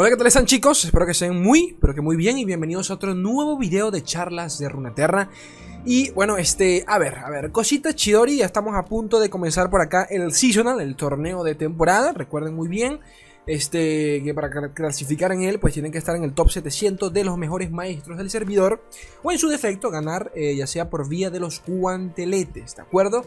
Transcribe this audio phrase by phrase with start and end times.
[0.00, 0.82] Hola, ¿qué tal están chicos?
[0.86, 4.02] Espero que estén muy, pero que muy bien y bienvenidos a otro nuevo video de
[4.02, 5.28] charlas de Runeterra.
[5.84, 9.68] Y bueno, este, a ver, a ver, cosita chidori, ya estamos a punto de comenzar
[9.68, 13.00] por acá el Seasonal, el torneo de temporada, recuerden muy bien.
[13.46, 17.22] Este, que para clasificar en él, pues tienen que estar en el top 700 de
[17.22, 18.82] los mejores maestros del servidor.
[19.22, 23.26] O en su defecto, ganar eh, ya sea por vía de los guanteletes, ¿de acuerdo?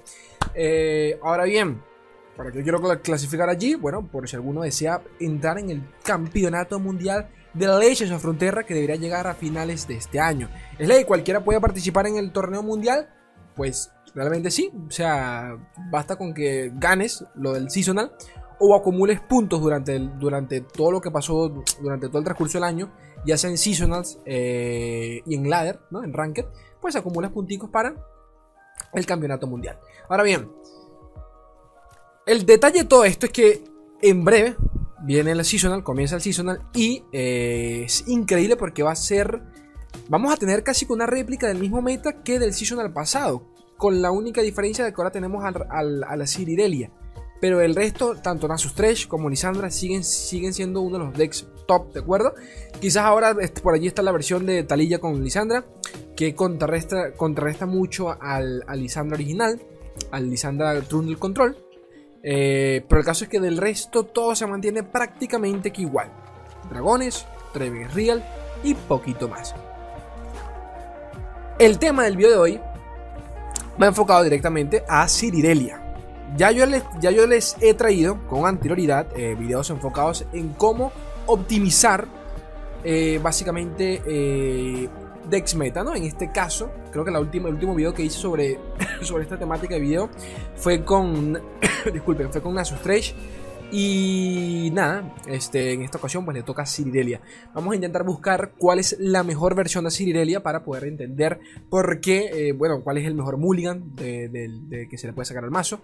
[0.56, 1.84] Eh, ahora bien,
[2.36, 3.76] ¿Para qué quiero clasificar allí?
[3.76, 8.74] Bueno, por si alguno desea entrar en el campeonato mundial de Legends of Frontera que
[8.74, 10.50] debería llegar a finales de este año.
[10.80, 13.10] Es ley, cualquiera puede participar en el torneo mundial.
[13.56, 15.58] Pues realmente sí, o sea,
[15.92, 18.14] basta con que ganes lo del seasonal
[18.60, 22.92] o acumules puntos durante, durante todo lo que pasó durante todo el transcurso del año,
[23.26, 26.04] ya sea en seasonals eh, y en ladder, ¿no?
[26.04, 26.46] En ranked,
[26.82, 27.94] pues acumulas punticos para
[28.94, 29.80] el campeonato mundial.
[30.10, 30.50] Ahora bien,
[32.26, 33.64] el detalle de todo esto es que
[34.02, 34.56] en breve
[35.04, 39.42] viene el seasonal, comienza el seasonal y eh, es increíble porque va a ser,
[40.08, 43.44] vamos a tener casi una réplica del mismo meta que del seasonal pasado,
[43.78, 46.92] con la única diferencia de que ahora tenemos al, a la Cirirelia.
[47.42, 51.46] Pero el resto, tanto Nasus Thresh como Lisandra siguen, siguen siendo uno de los decks
[51.68, 52.34] top, ¿de acuerdo?
[52.80, 55.66] Quizás ahora por allí está la versión de Talilla con Lisandra,
[56.16, 59.62] que contrarresta, mucho al, Lisandra original,
[60.12, 61.58] al Lisandra Trundle Control.
[62.26, 66.10] Eh, pero el caso es que del resto todo se mantiene prácticamente que igual.
[66.70, 68.24] Dragones, Treves Real
[68.64, 69.54] y poquito más.
[71.60, 72.62] El tema del video de hoy
[73.82, 75.82] va enfocado directamente a Cirirelia.
[76.38, 80.92] Ya yo les, ya yo les he traído con anterioridad eh, videos enfocados en cómo
[81.26, 82.08] optimizar
[82.84, 84.02] eh, básicamente
[85.30, 85.96] Dex Meta, ¿no?
[85.96, 88.60] En este caso, creo que la última, el último video que hice sobre,
[89.02, 90.10] sobre esta temática de video
[90.56, 91.40] fue con,
[91.94, 93.14] disculpen, fue con Nasus Trash.
[93.76, 97.22] Y nada, este, en esta ocasión pues le toca Cirirelia.
[97.56, 101.40] Vamos a intentar buscar cuál es la mejor versión de Cirirelia para poder entender
[101.72, 105.44] por qué, eh, bueno, cuál es el mejor mulligan de, que se le puede sacar
[105.44, 105.82] al mazo.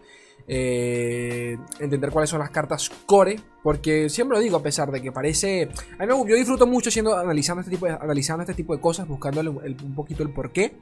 [0.52, 5.12] Eh, entender cuáles son las cartas core, porque siempre lo digo, a pesar de que
[5.12, 5.70] parece...
[6.00, 9.96] Yo disfruto mucho siendo, analizando, este tipo de, analizando este tipo de cosas, buscándole un
[9.96, 10.76] poquito el porqué.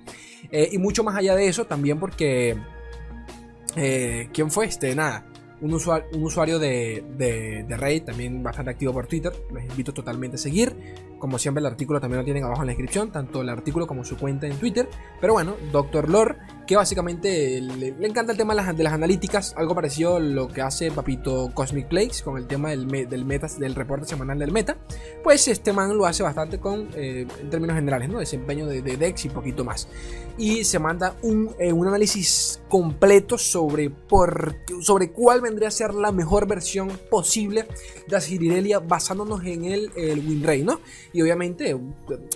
[0.52, 2.58] Eh, y mucho más allá de eso, también porque...
[4.34, 4.96] ¿Quién fue este?
[4.96, 5.28] Nada
[5.62, 9.34] un usuario, un usuario de, de, de Raid, también bastante activo por Twitter.
[9.54, 10.76] Les invito totalmente a seguir.
[11.20, 14.04] Como siempre, el artículo también lo tienen abajo en la descripción, tanto el artículo como
[14.04, 14.88] su cuenta en Twitter.
[15.20, 16.36] Pero bueno, Doctor Lore,
[16.68, 20.62] que básicamente le, encanta el tema de las, de analíticas, algo parecido a lo que
[20.62, 24.78] hace Papito Cosmic Plays con el tema del, del, meta, del reporte semanal del meta.
[25.24, 28.20] Pues este man lo hace bastante con, eh, en términos generales, ¿no?
[28.20, 29.88] desempeño de, de, Dex y poquito más.
[30.38, 35.94] Y se manda un, eh, un análisis completo sobre, por, sobre cuál vendría a ser
[35.94, 37.66] la mejor versión posible
[38.08, 40.82] de Cirirelia basándonos en el, el win rate, ¿no?
[41.14, 41.80] Y obviamente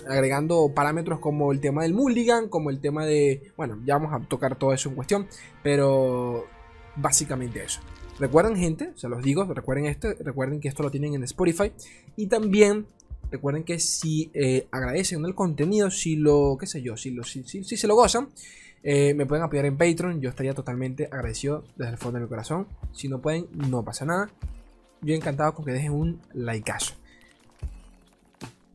[0.08, 3.52] agregando parámetros como el tema del mulligan, como el tema de...
[3.56, 5.26] Bueno, ya vamos a tocar todo eso en cuestión,
[5.62, 6.46] pero
[6.96, 7.80] básicamente eso.
[8.18, 11.72] Recuerden gente, se los digo, recuerden esto, recuerden que esto lo tienen en Spotify
[12.16, 12.86] y también
[13.30, 17.42] recuerden que si eh, agradecen el contenido, si lo, qué sé yo, si, lo, si,
[17.42, 18.28] si, se lo gozan,
[18.82, 22.28] eh, me pueden apoyar en Patreon, yo estaría totalmente agradecido desde el fondo de mi
[22.28, 22.66] corazón.
[22.92, 24.30] Si no pueden, no pasa nada.
[25.00, 26.94] Yo encantado con que dejen un likeazo.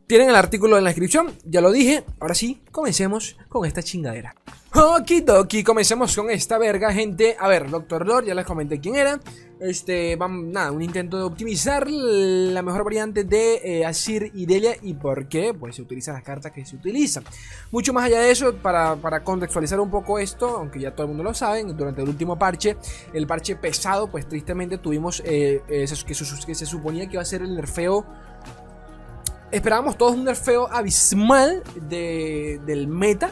[0.07, 2.05] Tienen el artículo en la descripción, ya lo dije.
[2.21, 4.33] Ahora sí, comencemos con esta chingadera.
[4.73, 7.35] Okidoki, comencemos con esta verga, gente.
[7.37, 9.19] A ver, Doctor Lord, ya les comenté quién era.
[9.59, 14.77] Este, nada, un intento de optimizar la mejor variante de eh, Asir y Delia.
[14.81, 15.53] ¿Y por qué?
[15.53, 17.25] Pues se utilizan las cartas que se utilizan.
[17.71, 18.95] Mucho más allá de eso, para,
[19.25, 22.77] contextualizar un poco esto, aunque ya todo el mundo lo sabe, durante el último parche,
[23.11, 26.13] el parche pesado, pues tristemente tuvimos eh, eh, que,
[26.45, 28.05] que se suponía que iba a ser el nerfeo
[29.51, 33.31] esperábamos todos un nerfeo abismal del meta.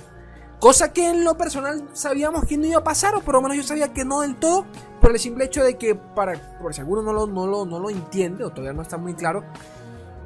[0.59, 3.57] Cosa que en lo personal sabíamos que no iba a pasar, o por lo menos
[3.57, 4.65] yo sabía que no del todo,
[5.01, 7.89] por el simple hecho de que, para, por si alguno no lo, no no lo
[7.89, 9.43] entiende, o todavía no está muy claro,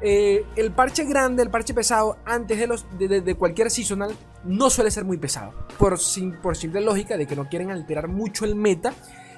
[0.02, 4.90] eh, el parche grande, el parche pesado, antes de, los, de, cualquier seasonal, no suele
[4.90, 5.52] ser muy pesado.
[5.78, 5.98] Por,
[6.42, 8.92] por simple lógica de que no quieren alterar mucho el meta.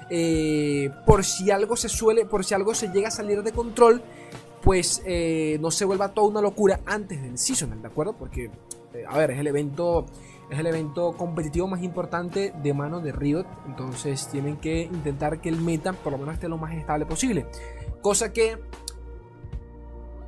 [0.09, 4.03] Eh, por si algo se suele, por si algo se llega a salir de control,
[4.63, 8.13] pues eh, no se vuelva toda una locura antes del seasonal, ¿de acuerdo?
[8.13, 8.45] Porque,
[8.93, 10.05] eh, a ver, es el evento
[10.49, 15.49] es el evento competitivo más importante de mano de Riot, entonces tienen que intentar que
[15.49, 17.47] el meta por lo menos esté lo más estable posible.
[18.01, 18.59] Cosa que,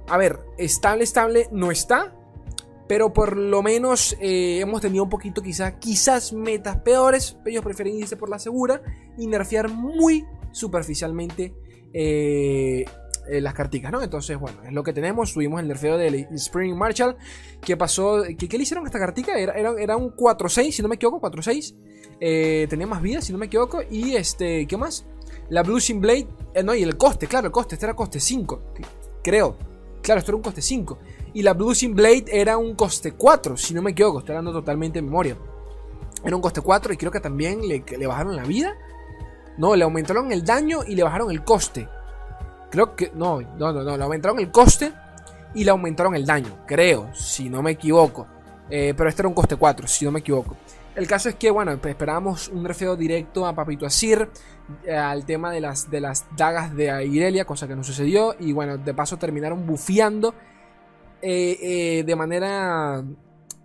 [0.08, 2.16] a ver, estable, estable no está,
[2.88, 7.96] pero por lo menos eh, hemos tenido un poquito quizás, quizás metas peores, ellos prefieren
[7.96, 8.82] irse por la segura
[9.18, 11.54] y nerfear muy superficialmente
[11.94, 12.86] eh,
[13.30, 14.02] las carticas, ¿no?
[14.02, 15.32] Entonces, bueno, es lo que tenemos.
[15.32, 17.16] Subimos el nerfeo del Spring Marshall.
[17.62, 18.24] ¿Qué pasó?
[18.38, 19.38] ¿Qué, qué le hicieron a esta cartica?
[19.38, 21.76] Era, era, un 4-6, si no me equivoco, 4-6.
[22.20, 23.82] Eh, tenía más vida, si no me equivoco.
[23.90, 25.06] Y este, ¿qué más?
[25.50, 26.28] La Blue Shin Blade.
[26.54, 27.76] Eh, no, y el coste, claro, el coste.
[27.76, 28.62] Este era coste 5.
[29.24, 29.58] Creo.
[30.02, 31.00] Claro, esto era un coste 5.
[31.34, 34.20] Y la Blue Shin Blade era un coste 4, si no me equivoco.
[34.20, 35.38] Estoy hablando totalmente de memoria.
[36.24, 38.78] Era un coste 4 y creo que también le, le bajaron la vida.
[39.58, 41.88] No, le aumentaron el daño y le bajaron el coste.
[42.70, 43.12] Creo que.
[43.14, 43.98] No, no, no, no.
[43.98, 44.94] Le aumentaron el coste
[45.54, 46.66] y le aumentaron el daño.
[46.66, 48.28] Creo, si no me equivoco.
[48.70, 50.56] Eh, pero este era un coste 4, si no me equivoco.
[50.96, 54.30] El caso es que, bueno, esperábamos un refeo directo a Papito Asir.
[54.84, 58.36] Eh, al tema de las, de las dagas de Irelia, cosa que no sucedió.
[58.40, 60.34] Y bueno, de paso terminaron bufeando
[61.22, 63.04] eh, de manera.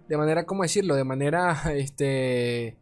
[0.08, 0.94] De manera, ¿cómo decirlo?
[0.94, 1.62] De manera.
[1.74, 2.76] Este.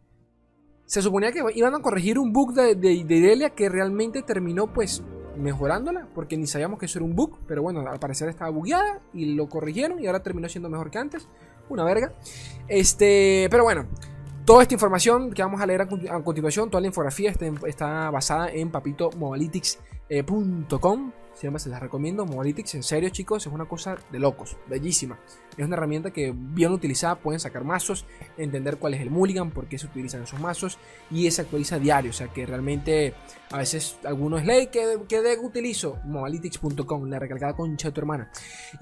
[0.85, 5.03] Se suponía que iban a corregir un bug de, de, Irelia que realmente terminó, pues,
[5.39, 8.99] mejorándola, porque ni sabíamos que eso era un bug, pero bueno, al parecer estaba bugueada
[9.13, 11.27] y lo corrigieron y ahora terminó siendo mejor que antes.
[11.69, 12.13] Una verga.
[12.67, 13.85] Este, pero bueno,
[14.45, 15.87] toda esta información que vamos a leer a,
[16.23, 21.11] continuación, toda la infografía está, basada en papitomobalytics.com.
[21.39, 22.25] Siempre se las recomiendo.
[22.25, 25.17] Mobalytics, en serio, chicos, es una cosa de locos, bellísima.
[25.55, 28.05] Es una herramienta que, bien utilizada, pueden sacar mazos,
[28.37, 30.77] entender cuál es el mulligan, por qué se utilizan esos mazos,
[31.09, 32.09] y se actualiza diario.
[32.09, 33.13] O sea que realmente,
[33.51, 38.29] a veces, algunos ley que, que utilizo, mobalytics.com, la recalcada concha de tu hermana.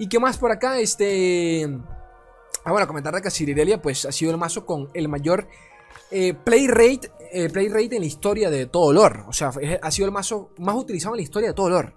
[0.00, 0.80] ¿Y qué más por acá?
[0.80, 1.62] Este.
[2.64, 5.46] Ah, bueno, comentar de que Cirirelia pues, ha sido el mazo con el mayor
[6.10, 9.20] eh, play, rate, eh, play rate en la historia de todo lore.
[9.28, 11.94] O sea, ha sido el mazo más utilizado en la historia de todo lore.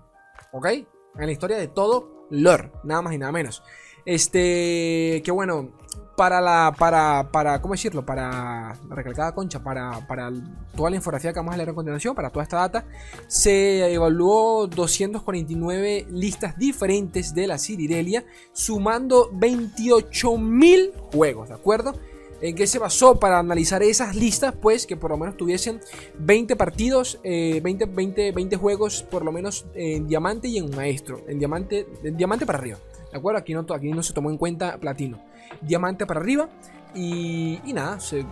[0.52, 0.66] ¿Ok?
[0.68, 2.72] En la historia de todo lore.
[2.84, 3.64] Nada más y nada menos.
[4.06, 5.22] Este.
[5.24, 5.72] Que bueno
[6.16, 6.74] para la.
[6.78, 7.32] Para.
[7.32, 8.06] para ¿Cómo decirlo?
[8.06, 8.78] Para.
[8.88, 9.64] La recalcada concha.
[9.64, 10.32] Para, para
[10.76, 12.16] toda la infografía que vamos a leer a continuación.
[12.16, 12.86] Para toda esta data.
[13.28, 18.26] Se evaluó 249 listas diferentes de la Cirirelia.
[18.54, 21.50] Sumando 28.000 juegos.
[21.50, 21.94] ¿De acuerdo?
[22.42, 24.54] ¿En qué se basó para analizar esas listas?
[24.60, 25.80] Pues que por lo menos tuviesen
[26.18, 31.22] 20 partidos, 20, 20, 20 juegos por lo menos en diamante y en maestro.
[31.28, 32.78] En diamante, en diamante para arriba.
[33.12, 33.40] ¿De acuerdo?
[33.40, 35.20] Aquí no, aquí no se tomó en cuenta platino
[35.62, 36.50] diamante para arriba.
[36.94, 38.26] Y, nada, se,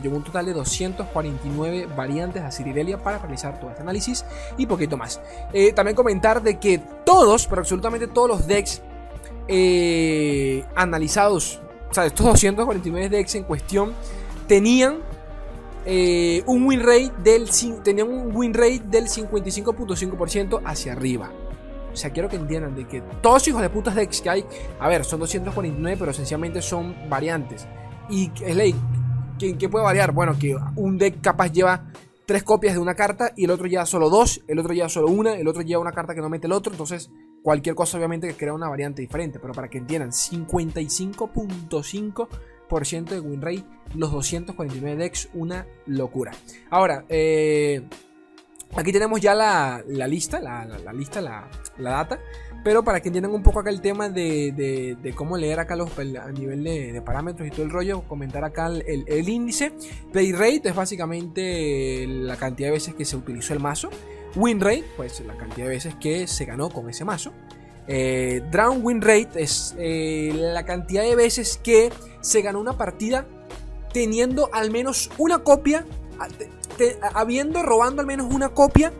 [0.00, 4.24] llevó un total de 249 variantes a Cirirelia para realizar todo este análisis
[4.56, 5.20] y poquito más.
[5.52, 8.80] Eh, también comentar de que todos, pero absolutamente todos los decks
[9.46, 13.92] eh, analizados, o sea, estos 249 decks en cuestión,
[14.46, 14.98] tenían
[15.86, 17.48] eh, un win rate del,
[17.82, 21.30] tenían un win rate del 55.5% hacia arriba.
[21.92, 24.44] O sea, quiero que entiendan de que todos los hijos de putas decks que hay,
[24.78, 27.66] a ver, son 249, pero esencialmente son variantes.
[28.10, 28.74] Y es ley,
[29.38, 30.12] ¿qué, puede variar?
[30.12, 31.84] Bueno, que un deck capaz lleva
[32.26, 35.08] tres copias de una carta y el otro lleva solo dos, el otro lleva solo
[35.08, 37.10] una, el otro lleva una carta que no mete el otro, entonces
[37.48, 43.40] cualquier cosa obviamente que crea una variante diferente, pero para que entiendan, 55.5% de win
[43.40, 43.64] rate,
[43.94, 46.32] los 249 decks, una locura.
[46.68, 47.80] Ahora, eh,
[48.76, 51.48] Aquí tenemos ya la, lista, la, lista, la,
[51.78, 52.20] data.
[52.62, 56.30] Pero para que entiendan un poco acá el tema de, cómo leer acá los, a
[56.32, 59.72] nivel de, parámetros y todo el rollo, comentar acá el, índice.
[60.12, 63.88] Play rate es básicamente la cantidad de veces que se utilizó el mazo.
[64.36, 67.32] Win rate, pues la cantidad de veces que se ganó con ese mazo.
[67.86, 73.26] Eh, Drown win rate es eh, la cantidad de veces que se ganó una partida
[73.92, 75.86] teniendo al menos una copia
[77.14, 78.92] habiendo robando al menos una copia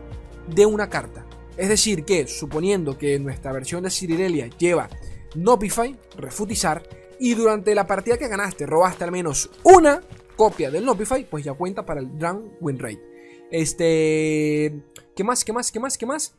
[0.47, 1.25] de una carta.
[1.57, 4.89] Es decir, que suponiendo que nuestra versión de Cirirelia lleva
[5.35, 6.83] Nopify, refutizar,
[7.19, 10.01] y durante la partida que ganaste robaste al menos una
[10.35, 13.08] copia del Nopify, pues ya cuenta para el Drown Win Rate.
[13.51, 14.81] Este.
[15.15, 15.43] ¿Qué más?
[15.43, 15.71] ¿Qué más?
[15.71, 15.97] ¿Qué más?
[15.97, 16.35] ¿Qué más?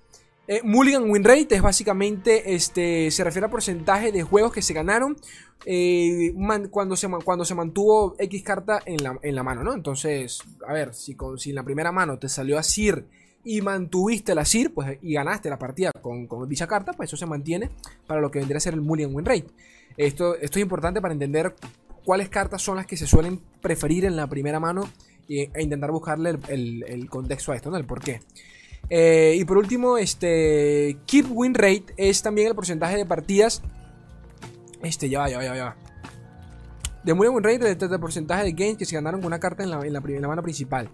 [0.52, 4.74] Eh, Mulligan Win Rate es básicamente, este, se refiere a porcentaje de juegos que se
[4.74, 5.16] ganaron
[5.64, 6.34] eh,
[6.72, 9.74] cuando, se, cuando se mantuvo X carta en la, mano, ¿no?
[9.74, 13.06] Entonces, a ver, si, con, si en la primera mano te salió a Sir
[13.44, 17.26] y mantuviste la Sir pues, y ganaste la partida con, dicha carta, pues eso se
[17.26, 17.70] mantiene
[18.08, 19.46] para lo que vendría a ser el Mulligan Win Rate.
[19.96, 21.54] Esto, esto es importante para entender
[22.04, 24.88] cuáles cartas son las que se suelen preferir en la primera mano
[25.30, 27.76] e, intentar buscarle el, contexto a esto, ¿no?
[27.76, 28.20] El por qué.
[28.88, 33.62] Eh, y por último, este Keep Win Rate es también el porcentaje de partidas.
[34.82, 35.76] Este, ya va, ya va, ya va.
[37.04, 39.62] De muy win rate de este porcentaje de games que se ganaron con una carta
[39.62, 40.90] en la, en mano principal.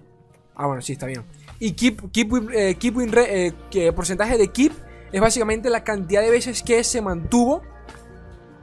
[0.55, 1.25] Ah, bueno, sí, está bien.
[1.59, 2.00] Y keep,
[2.55, 4.73] eh, win rate, eh, porcentaje de keep
[5.12, 7.62] es básicamente la cantidad de veces que se mantuvo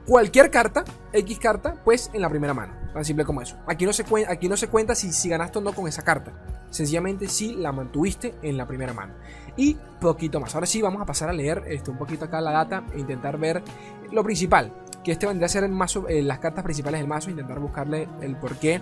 [0.06, 2.83] cualquier carta, X carta, pues en la primera mano.
[2.94, 3.56] Tan simple como eso.
[3.66, 6.32] Aquí no se, aquí no se cuenta si, si ganaste o no con esa carta.
[6.70, 9.14] Sencillamente si la mantuviste en la primera mano.
[9.56, 10.54] Y poquito más.
[10.54, 13.36] Ahora sí, vamos a pasar a leer este, un poquito acá la data e intentar
[13.36, 13.62] ver
[14.12, 14.72] lo principal.
[15.02, 17.30] Que este vendría a ser el mazo, eh, las cartas principales del mazo.
[17.30, 18.80] Intentar buscarle el por qué,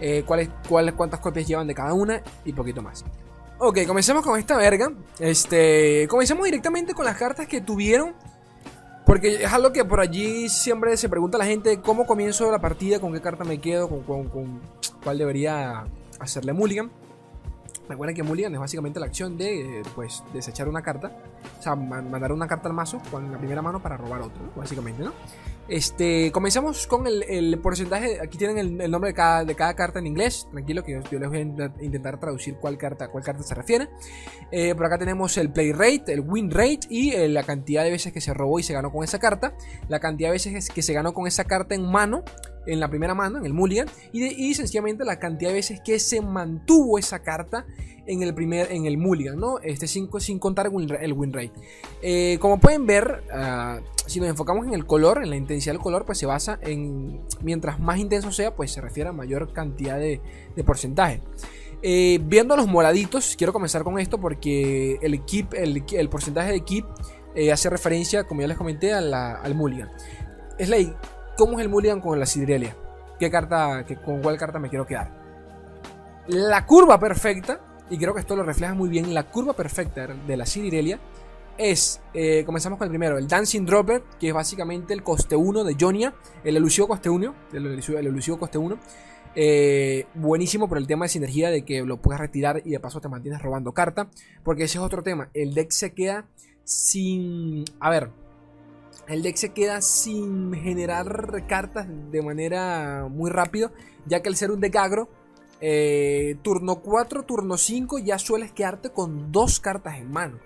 [0.00, 3.04] eh, cuáles, cuáles, cuántas copias llevan de cada una y poquito más.
[3.58, 4.90] Ok, comencemos con esta verga.
[5.18, 8.14] Este, comencemos directamente con las cartas que tuvieron
[9.04, 13.00] porque es algo que por allí siempre se pregunta la gente cómo comienzo la partida,
[13.00, 14.60] con qué carta me quedo, con,
[15.02, 15.84] cuál debería
[16.20, 16.90] hacerle mulligan.
[17.88, 21.10] Recuerden que mulligan es básicamente la acción de pues, desechar una carta,
[21.58, 25.02] o sea, mandar una carta al mazo con la primera mano para robar otro, básicamente,
[25.02, 25.12] ¿no?
[25.68, 28.20] Este, comenzamos con el, porcentaje.
[28.20, 30.48] Aquí tienen el, nombre de cada, de cada, carta en inglés.
[30.50, 33.88] Tranquilo, que yo, les voy a intentar traducir cuál carta, cuál carta se refiere.
[34.50, 37.90] Eh, por acá tenemos el play rate, el win rate y eh, la cantidad de
[37.90, 39.54] veces que se robó y se ganó con esa carta.
[39.88, 42.24] La cantidad de veces que se ganó con esa carta en mano,
[42.66, 43.88] en la primera mano, en el mulligan.
[44.12, 47.66] Y, y sencillamente la cantidad de veces que se mantuvo esa carta
[48.06, 49.58] en el primer en el mulligan, ¿no?
[49.60, 51.52] Este sin, sin contar el win rate.
[52.02, 55.82] Eh, como pueden ver, ah, si nos enfocamos en el color, en la intensidad del
[55.82, 59.98] color, pues se basa en mientras más intenso sea, pues se refiere a mayor cantidad
[59.98, 60.20] de,
[60.64, 61.20] porcentaje.
[61.82, 66.84] Eh, viendo los moraditos, quiero comenzar con esto porque el, keep, el, porcentaje de keep
[67.34, 69.90] eh, hace referencia, como ya les comenté, al mulligan.
[70.58, 70.68] Es
[71.36, 72.76] ¿cómo es el mulligan con la sidrelia?
[73.18, 75.10] ¿Qué carta, con cuál carta me quiero quedar?
[76.28, 77.60] La curva perfecta
[77.92, 80.98] y creo que esto lo refleja muy bien, la curva perfecta de la Cirirelia
[81.58, 85.62] es, eh, comenzamos con el primero, el Dancing Dropper, que es básicamente el coste 1
[85.64, 87.66] de Jonia, el elusivo coste 1, el
[88.06, 88.78] elusivo, coste 1.
[89.34, 93.00] Eh, buenísimo por el tema de sinergia de que lo puedes retirar y de paso
[93.00, 94.08] te mantienes robando carta,
[94.42, 96.26] porque ese es otro tema, el deck se queda
[96.64, 97.64] sin...
[97.78, 98.10] A ver,
[99.08, 103.72] el deck se queda sin generar cartas de manera muy rápido,
[104.06, 105.08] ya que al ser un deck agro,
[105.64, 110.40] eh, turno 4, turno 5 ya sueles quedarte con dos cartas en mano.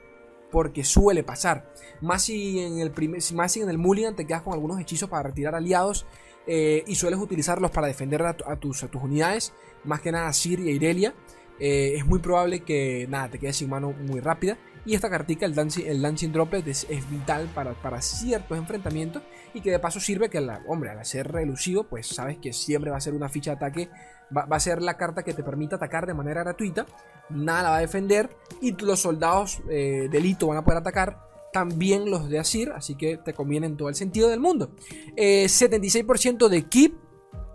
[0.50, 1.72] Porque suele pasar.
[2.00, 5.08] Más si en el, primer, más si en el Mulligan te quedas con algunos hechizos
[5.08, 6.06] para retirar aliados.
[6.46, 9.52] Eh, y sueles utilizarlos para defender a, tus, unidades.
[9.84, 11.14] Más que nada Sir y Irelia.
[11.58, 14.58] Eh, es muy probable que nada, te quedes sin mano muy rápida.
[14.86, 19.22] Y esta cartica, el Dancing, el dancing Droplet, es, vital para, para, ciertos enfrentamientos.
[19.52, 22.90] Y que de paso sirve que, la, hombre, al ser relucido, pues sabes que siempre
[22.90, 23.90] va a ser una ficha de ataque
[24.34, 26.86] va, a ser la carta que te permite atacar de manera gratuita.
[27.30, 28.30] Nada va a defender.
[28.60, 31.26] Y los soldados eh, de Lito van a poder atacar.
[31.52, 32.70] También los de Asir.
[32.74, 34.70] Así que te conviene en todo el sentido del mundo.
[35.16, 37.05] 76% eh, de Keep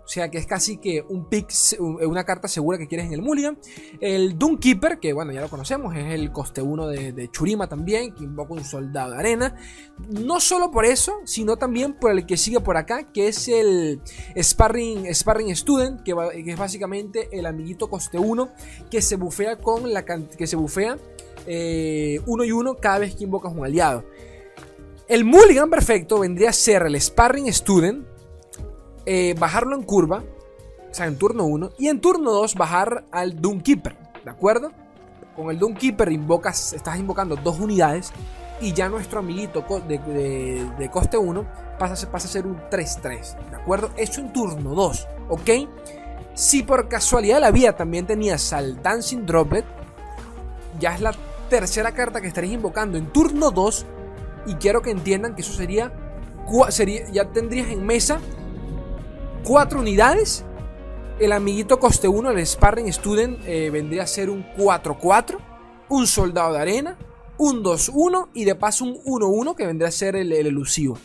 [0.04, 3.22] o sea que es casi que un pick, una carta segura que quieres en el
[3.22, 3.58] Mulligan.
[4.00, 8.24] El Keeper, que bueno, ya lo conocemos, es el coste 1 de, Churima también, que
[8.24, 9.56] invoca un soldado de arena.
[10.08, 14.00] No solo por eso, sino también por el que sigue por acá, que es el
[14.36, 16.14] Sparring, Sparring Student, que,
[16.46, 18.50] es básicamente el amiguito coste 1
[18.90, 20.98] que se bufea con la que se bufea
[21.46, 24.04] eh, uno y uno cada vez que invocas un aliado.
[25.08, 28.06] El Mulligan perfecto vendría a ser el Sparring Student,
[29.06, 30.22] eh, bajarlo en curva,
[30.90, 34.70] o sea, en turno 1, y en turno 2 bajar al Keeper, ¿de acuerdo?
[35.34, 38.12] Con el Keeper invocas, estás invocando dos unidades
[38.60, 41.46] y ya nuestro amiguito de, coste 1
[41.78, 43.90] pasa, pasa, a ser un 3-3, ¿de acuerdo?
[43.96, 45.50] Eso en turno 2, ¿ok?
[46.34, 49.64] Si por casualidad de la vida también tenías al Dancing Droplet,
[50.78, 51.12] ya es la
[51.50, 53.86] tercera carta que estaréis invocando en turno 2
[54.46, 55.92] y quiero que entiendan que eso sería,
[56.68, 58.20] sería ya tendrías en mesa
[59.44, 60.44] 4 unidades.
[61.18, 65.38] El amiguito coste 1, el Sparring Student, eh, vendría a ser un 4-4.
[65.88, 66.98] Un soldado de arena.
[67.38, 68.28] Un 2-1.
[68.34, 70.98] Y de paso un 1-1 que vendría a ser el, elusivo.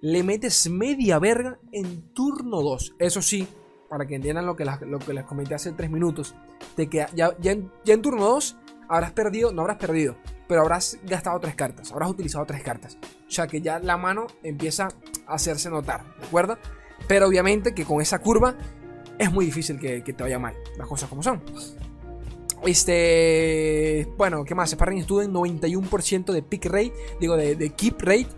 [0.00, 2.96] Le metes media verga en turno 2.
[2.98, 3.46] Eso sí,
[3.88, 6.34] para que entiendan lo que, lo que les comenté hace 3 minutos.
[6.74, 8.56] Te queda, ya, ya, en, turno 2
[8.88, 12.98] habrás perdido, no habrás perdido, pero habrás gastado 3 cartas, habrás utilizado 3 cartas.
[13.26, 14.88] O sea que ya la mano empieza
[15.26, 16.58] a hacerse notar, ¿de acuerdo?
[17.08, 18.56] Pero obviamente que con esa curva
[19.18, 20.54] es muy difícil que, te vaya mal.
[20.76, 21.42] Las cosas como son.
[22.64, 24.06] Este.
[24.16, 24.70] Bueno, ¿qué más?
[24.70, 26.92] Sparring Student 91% de pick rate.
[27.20, 28.28] Digo, de, keep rate.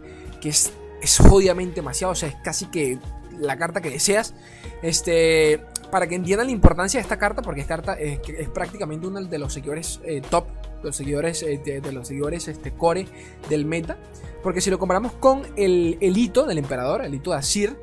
[0.40, 0.72] Que es,
[1.02, 2.12] es jodidamente demasiado.
[2.12, 2.98] O sea, es casi que
[3.38, 4.34] la carta que deseas.
[4.82, 5.60] Este.
[5.90, 7.42] Para que entiendan la importancia de esta carta.
[7.42, 10.46] Porque esta carta es, es prácticamente uno de los seguidores eh, top.
[10.82, 11.42] Los seguidores.
[11.42, 13.06] Eh, de, los seguidores este, core
[13.48, 13.98] del meta.
[14.42, 17.04] Porque si lo comparamos con el, el hito del emperador.
[17.04, 17.76] El hito de Asir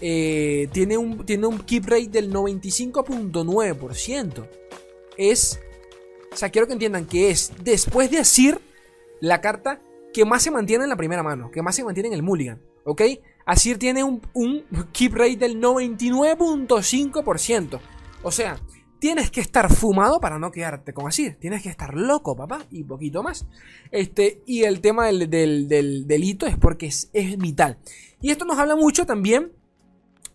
[0.00, 4.48] eh, tiene, un, tiene un keep rate del 95.9%.
[5.16, 5.60] Es,
[6.32, 8.60] o sea, quiero que entiendan que es, después de Asir,
[9.20, 9.80] la carta
[10.12, 12.60] que más se mantiene en la primera mano, que más se mantiene en el mulligan,
[12.84, 13.02] ¿ok?
[13.44, 17.78] Asir tiene un, un keep rate del 99.5%.
[18.22, 18.58] O sea,
[18.98, 21.36] tienes que estar fumado para no quedarte con Asir.
[21.38, 23.46] Tienes que estar loco, papá, y poquito más.
[23.92, 27.78] Este, y el tema del, del, delito es porque es, es vital.
[28.20, 29.52] Y esto nos habla mucho también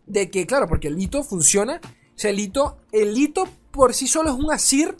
[0.05, 1.79] de que, claro, porque el hito funciona.
[1.83, 4.95] O sea, el hito, el hito por sí solo es un Asir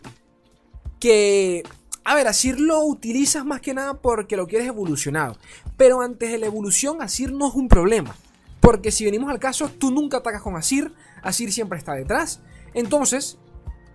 [0.98, 1.62] que
[2.04, 5.36] a ver, Asir lo utilizas más que nada porque lo quieres evolucionado.
[5.76, 8.16] Pero antes de la evolución, Asir no es un problema.
[8.60, 10.92] Porque si venimos al caso, tú nunca atacas con Asir.
[11.22, 12.40] Asir siempre está detrás.
[12.74, 13.38] Entonces,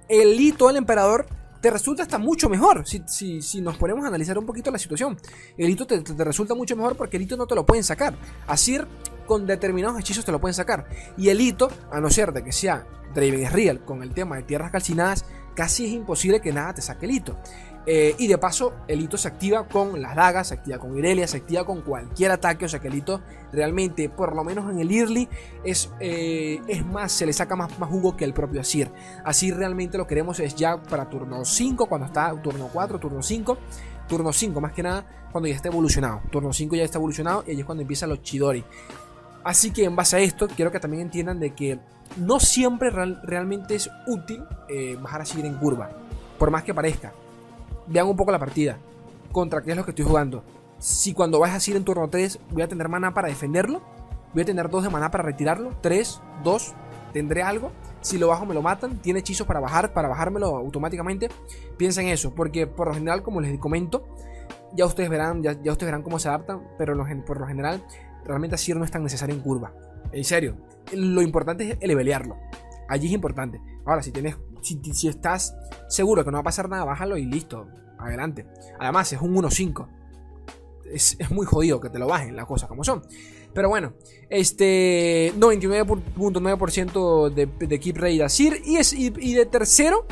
[0.07, 1.27] el hito del emperador
[1.67, 2.87] te resulta hasta mucho mejor.
[2.87, 5.17] Si, si, nos ponemos a analizar un poquito la situación.
[5.57, 8.15] El hito te, resulta mucho mejor porque el hito no te lo pueden sacar.
[8.47, 8.87] Asir
[9.25, 10.87] con determinados hechizos te lo pueden sacar.
[11.17, 14.43] Y el hito, a no ser de que sea Draven Real con el tema de
[14.43, 17.37] tierras calcinadas, casi es imposible que nada te saque el hito.
[17.89, 21.25] Eh, y de paso, el hito se activa con las dagas, se activa con Irelia,
[21.25, 22.65] se activa con cualquier ataque.
[22.65, 23.21] O sea que el hito
[23.53, 25.29] realmente, por lo menos en el early,
[25.63, 28.91] es, eh, es más, se le saca más, más jugo que el propio Asir.
[29.23, 33.57] Así realmente lo queremos es ya para turno 5, cuando está turno 4, turno 5.
[34.09, 36.21] Turno 5 más que nada, cuando ya está evolucionado.
[36.29, 38.65] Turno 5 ya está evolucionado y ahí es cuando empiezan los Chidori.
[39.45, 41.79] Así que en base a esto, quiero que también entiendan de que
[42.17, 45.89] no siempre realmente es útil eh, bajar a seguir en curva.
[46.37, 47.13] Por más que parezca
[47.87, 48.77] vean un poco la partida.
[49.31, 50.43] Contra qué es lo que estoy jugando.
[50.79, 53.81] Si cuando vas a ir en turno 3 voy a tener mana para defenderlo.
[54.33, 55.71] Voy a tener 2 de mana para retirarlo.
[55.81, 56.73] 3, 2,
[57.13, 57.71] tendré algo.
[58.01, 58.97] Si lo bajo me lo matan.
[58.99, 61.29] Tiene hechizos para bajar, para bajármelo automáticamente.
[61.77, 62.33] Piensa en eso.
[62.35, 64.07] Porque por lo general, como les comento,
[64.73, 66.61] ya ustedes verán, ya, ustedes verán cómo se adaptan.
[66.77, 67.83] Pero por lo general,
[68.25, 69.73] realmente así no es tan necesario en curva.
[70.11, 70.55] En serio.
[70.93, 72.37] Lo importante es levelearlo.
[72.87, 73.59] Allí es importante.
[73.85, 75.55] Ahora, si tienes si, estás
[75.87, 77.67] seguro que no va a pasar nada, bájalo y listo.
[77.99, 78.45] Adelante.
[78.79, 79.87] Además, es un 1.5.
[80.93, 83.03] Es, es, muy jodido que te lo bajen las cosas como son.
[83.57, 83.93] Pero bueno,
[84.29, 88.61] este 99.9% de, de keep rate Asir.
[88.63, 90.05] Y, es, y, de tercero,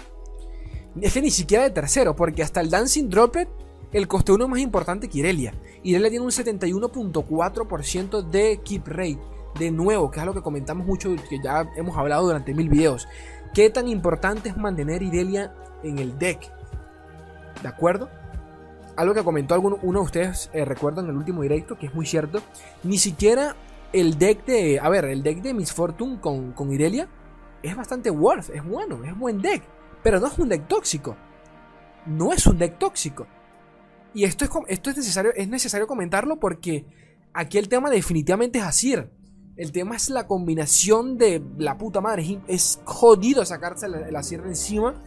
[1.00, 3.48] es que ni siquiera de tercero, porque hasta el Dancing Droplet,
[3.92, 5.54] el coste 1 es más importante que Irelia.
[5.84, 9.20] Irelia tiene un 71.4% de keep rate.
[9.60, 13.08] De nuevo, que es algo que comentamos mucho, que ya hemos hablado durante mil videos.
[13.56, 16.52] ¿Qué tan importante es mantener Irelia en el deck?
[17.62, 18.10] ¿De acuerdo?
[18.98, 22.06] Algo que comentó alguno, uno de ustedes, eh, en el último directo, que es muy
[22.06, 22.42] cierto.
[22.84, 23.56] Ni siquiera
[23.94, 24.82] el deck de.
[24.82, 27.08] A ver, el deck de Miss Fortune con, con Irelia
[27.64, 29.64] es bastante worth, es bueno, es buen deck.
[30.04, 31.16] Pero no es un deck tóxico.
[32.06, 33.26] No es un deck tóxico.
[34.14, 36.86] Y esto es, esto es, necesario, es necesario comentarlo porque
[37.34, 39.10] aquí el tema definitivamente es Asir.
[39.58, 42.42] El tema es la combinación de la puta madre.
[42.48, 45.02] Es jodido sacarse la, sierra encima.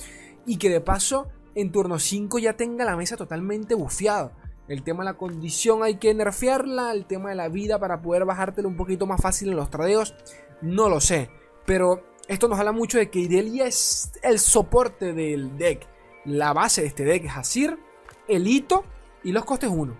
[0.47, 4.33] Y que de paso, en turno 5 ya tenga la mesa totalmente bufiada.
[4.67, 6.93] El tema de la condición hay que nerfearla.
[6.93, 10.15] El tema de la vida para poder bajártelo un poquito más fácil en los tradeos.
[10.63, 11.31] No lo sé.
[11.67, 15.87] Pero esto nos habla mucho de que Irelia es el soporte del deck.
[16.25, 17.79] La base de este deck es Asir,
[18.27, 18.85] el hito
[19.23, 19.95] y los costes 1.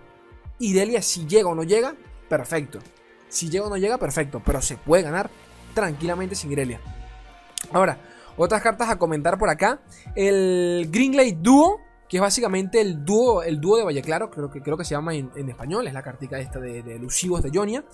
[0.59, 1.95] Irelia si llega o no llega,
[2.27, 2.79] perfecto.
[3.29, 4.41] Si llega o no llega, perfecto.
[4.45, 5.29] Pero se puede ganar
[5.73, 6.79] tranquilamente sin Irelia.
[7.71, 7.99] Ahora,
[8.37, 9.81] otras cartas a comentar por acá.
[10.15, 11.79] El Greenglade Duo.
[12.07, 14.31] Que es básicamente el dúo, el dúo de Valle Claro.
[14.31, 15.87] Creo que, creo que se llama en, español.
[15.87, 17.85] Es la cartica esta de, de elusivos de Jonia.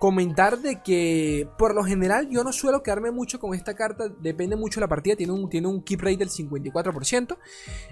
[0.00, 4.08] Comentar de que por lo general yo no suelo quedarme mucho con esta carta.
[4.08, 5.14] Depende mucho de la partida.
[5.14, 7.36] Tiene un, tiene un keep rate del 54%.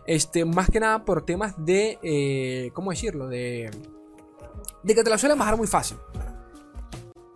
[0.07, 1.99] Este, más que nada por temas de.
[2.03, 3.29] Eh, ¿Cómo decirlo?
[3.29, 3.71] De.
[4.83, 5.99] De que te la suelen bajar muy fácil.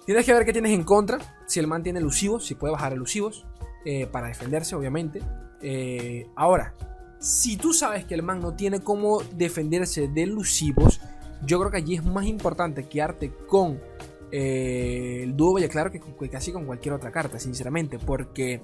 [0.04, 1.18] Tienes que ver qué tienes en contra.
[1.46, 3.46] Si el man tiene elusivos, si puede bajar elusivos.
[3.84, 5.20] Eh, para defenderse, obviamente.
[5.60, 6.74] Eh, ahora,
[7.18, 11.00] si tú sabes que el man no tiene cómo defenderse de elusivos,
[11.44, 13.80] yo creo que allí es más importante quedarte con
[14.30, 17.98] eh, el dúo Valle Claro que, que, casi con cualquier otra carta, sinceramente.
[17.98, 18.62] Porque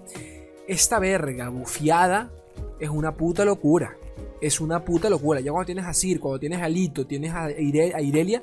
[0.69, 2.31] esta verga bufiada
[2.79, 3.97] es una puta locura.
[4.41, 5.41] Es una puta locura.
[5.41, 8.43] Ya cuando tienes a Sir, cuando tienes a Lito, tienes a, Irelia,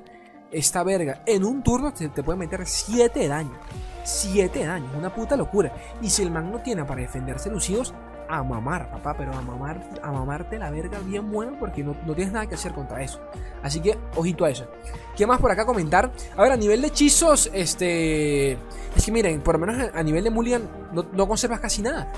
[0.52, 3.58] esta verga en un turno te, puede meter 7 de daño.
[4.04, 5.74] 7 de daño, una puta locura.
[6.02, 7.94] Y si el man no tiene para defenderse lucidos,
[8.28, 12.32] a mamar, papá, pero a mamar, a mamarte la verga bien buena porque no, tienes
[12.32, 13.20] nada que hacer contra eso.
[13.62, 14.68] Así que, ojito a eso.
[15.16, 16.12] ¿Qué más por acá comentar?
[16.36, 18.54] A ver, a nivel de hechizos, este.
[18.96, 22.12] Es que miren, por lo menos a nivel de Mulligan no, conservas casi nada.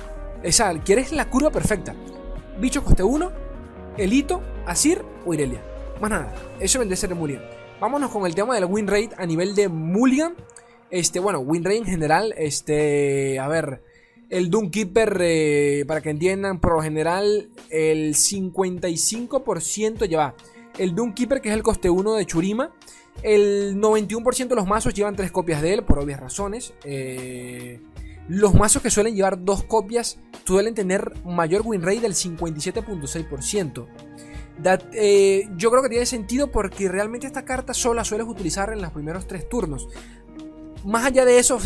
[0.46, 1.94] O sea, quieres la curva perfecta.
[2.60, 3.32] Bicho coste 1,
[3.98, 5.62] Elito, Asir o Irelia.
[6.00, 6.34] Más nada.
[6.60, 7.57] Eso vendría a ser de Mulligan.
[7.80, 10.34] Vámonos con el tema del win rate a nivel de Mulligan.
[10.90, 13.84] Este, bueno, win rate en general, este, a ver,
[14.30, 20.34] el Doomkeeper, eh, para que entiendan, por lo general, el 55% lleva.
[20.80, 22.74] El Doomkeeper, que es el coste 1 de Churima,
[23.24, 26.74] El 91% de los mazos llevan tres copias de él, por obvias razones.
[26.84, 27.80] Eh,
[28.28, 33.88] los mazos que suelen llevar dos copias suelen tener mayor win rate del 57.6%.
[34.94, 38.92] Eh, yo creo que tiene sentido porque realmente esta carta sola sueles utilizar en los
[38.92, 39.88] primeros tres turnos.
[40.86, 41.60] Más allá de eso,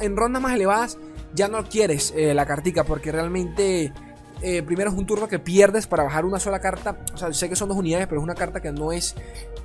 [0.00, 0.98] en rondas más elevadas
[1.34, 3.92] ya no quieres eh, la cartica porque realmente
[4.40, 6.98] eh, primero es un turno que pierdes para bajar una sola carta.
[7.12, 9.14] O sea, sé que son dos unidades, pero es una carta que no es.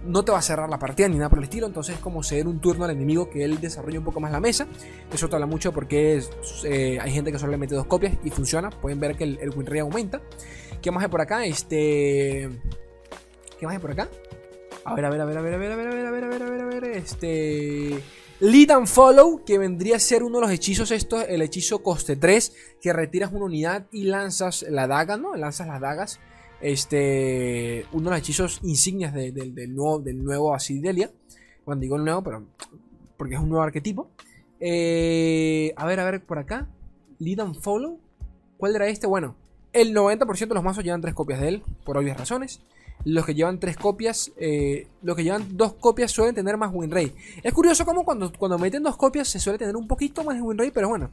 [0.05, 1.67] No te va a cerrar la partida ni nada por el estilo.
[1.67, 4.39] Entonces es como ceder un turno al enemigo que él desarrolle un poco más la
[4.39, 4.67] mesa.
[5.11, 6.21] Eso te habla mucho porque
[7.01, 8.69] hay gente que solo le mete dos copias y funciona.
[8.69, 10.21] Pueden ver que el, el win rate aumenta.
[10.83, 11.45] ¿Qué más hay por acá?
[11.45, 12.49] Este.
[13.57, 14.09] ¿Qué más hay por acá?
[14.83, 16.11] A ver, a ver, a ver, a ver, a ver, a ver, a ver, a
[16.11, 16.83] ver, a ver, a ver, a ver.
[16.97, 18.03] Este.
[18.41, 22.17] Lead and Follow, que vendría a ser uno de los hechizos estos, el hechizo coste
[22.17, 25.35] 3, que retiras una unidad y lanzas la daga, ¿no?
[25.35, 26.19] Lanzas las dagas.
[26.59, 31.09] Este, uno de los hechizos insignias del, nuevo, del nuevo Asidelia.
[31.63, 32.43] Cuando digo nuevo, pero
[33.15, 34.09] porque es un nuevo arquetipo.
[34.59, 36.67] Eh, a ver, a ver, por acá.
[37.19, 38.01] Lead and Follow.
[38.57, 39.07] ¿Cuál era este?
[39.07, 39.37] Bueno,
[39.73, 42.61] el 90% de los mazos llevan tres copias de él, por obvias razones.
[43.05, 46.93] Los que llevan tres copias, eh, los que llevan dos copias suelen tener más win.
[47.43, 50.41] Es curioso como cuando, cuando meten dos copias se suele tener un poquito más de
[50.41, 51.09] win pero bueno,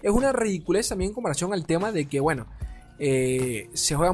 [0.00, 2.46] es una ridiculez también en comparación al tema de que, bueno,
[2.98, 4.12] eh, se, juega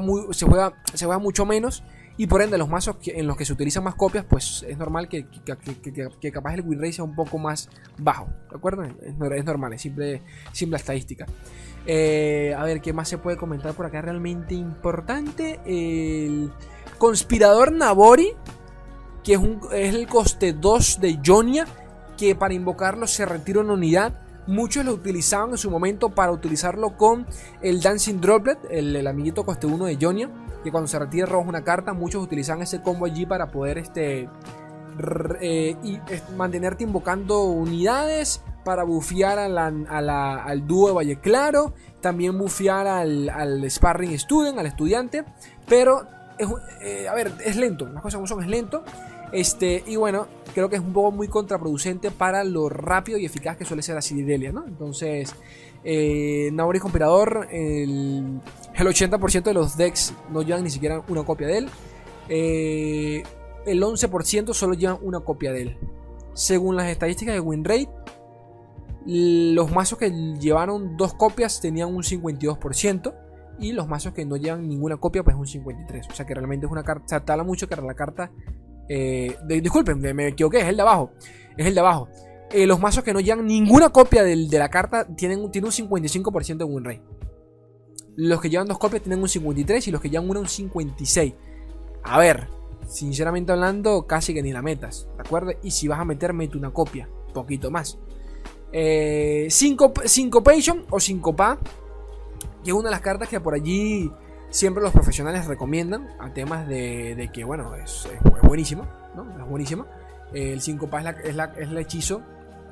[1.19, 1.83] mucho menos
[2.17, 5.07] y por ende los mazos en los que se utilizan más copias, pues es normal
[5.07, 8.83] que, que, capaz el win sea un poco más bajo, ¿de acuerdo?
[8.83, 11.25] Es, normal, es simple, simple estadística.
[11.85, 15.59] Eh, a ver, ¿qué más se puede comentar por acá realmente importante?
[15.65, 16.51] El...
[17.01, 18.33] Conspirador Nabori,
[19.23, 21.65] que es, el coste 2 de Jonia,
[22.15, 24.13] que para invocarlo se retira una unidad.
[24.45, 27.25] Muchos lo utilizaban en su momento para utilizarlo con
[27.63, 30.29] el Dancing Droplet, el, amiguito coste 1 de Jonia,
[30.63, 34.29] que cuando se retira roja una carta, muchos utilizaban ese combo allí para poder este,
[35.41, 35.99] eh, y,
[36.37, 44.17] mantenerte invocando unidades para bufear al dúo de Valle Claro, también bufear al, al Sparring
[44.17, 45.23] Student, al estudiante,
[45.67, 46.07] pero
[46.81, 48.83] eh, a ver, es lento, las cosas como son, es lento.
[49.31, 53.55] Este, y bueno, creo que es un poco muy contraproducente para lo rápido y eficaz
[53.55, 54.65] que suele ser la Ciridelia, ¿no?
[54.67, 55.33] Entonces,
[55.83, 58.41] eh, Nauri Compilador, el,
[58.75, 61.69] el 80% de los decks no llevan ni siquiera una copia de él.
[62.27, 63.23] Eh,
[63.65, 65.77] el 11% solo llevan una copia de él.
[66.33, 67.89] Según las estadísticas de Winrate,
[69.05, 73.13] los mazos que llevaron dos copias tenían un 52%.
[73.59, 76.07] Y los mazos que no llevan ninguna copia, pues un 53.
[76.09, 77.05] O sea que realmente es una carta.
[77.07, 78.31] Se tala mucho que la carta.
[78.89, 81.11] Eh, disculpen, me equivoqué, es el de abajo.
[81.57, 82.09] Es el de abajo.
[82.51, 86.57] Eh, los mazos que no llevan ninguna copia de la carta tienen, tienen un 55%
[86.57, 87.03] de win rate.
[88.17, 91.33] Los que llevan dos copias tienen un 53 y los que llevan una un 56.
[92.03, 92.47] A ver,
[92.89, 95.51] sinceramente hablando, casi que ni la metas, ¿de acuerdo?
[95.63, 97.97] Y si vas a meter, mete una copia, poquito más.
[98.73, 101.59] Eh, Syncopation o Syncopa
[102.63, 104.11] y es una de las cartas que por allí
[104.49, 108.07] siempre los profesionales recomiendan a temas de, que, bueno, es,
[108.43, 109.39] buenísimo, ¿no?
[109.39, 109.87] Es buenísimo.
[110.33, 110.89] El 5
[111.23, 112.21] es, es, el hechizo,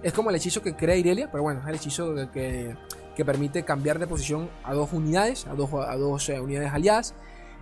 [0.04, 2.76] es como el hechizo que crea Irelia, pero bueno, es el hechizo que,
[3.16, 7.16] que permite cambiar de posición a dos unidades, a dos, a dos eh, unidades aliadas.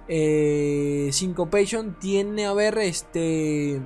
[0.08, 3.82] Eh, Syncopation tiene, a ver, este...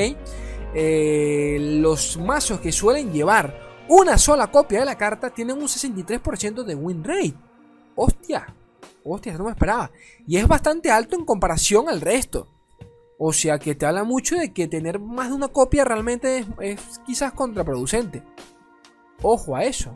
[0.75, 6.63] Eh, los mazos que suelen llevar una sola copia de la carta tienen un 63%
[6.63, 7.35] de win rate.
[7.97, 8.55] Hostia.
[9.05, 9.91] Hostia, no me esperaba.
[10.27, 12.47] Y es bastante alto en comparación al resto.
[13.19, 16.47] O sea que te habla mucho de que tener más de una copia realmente es,
[16.61, 18.23] es quizás contraproducente.
[19.23, 19.93] Ojo a eso.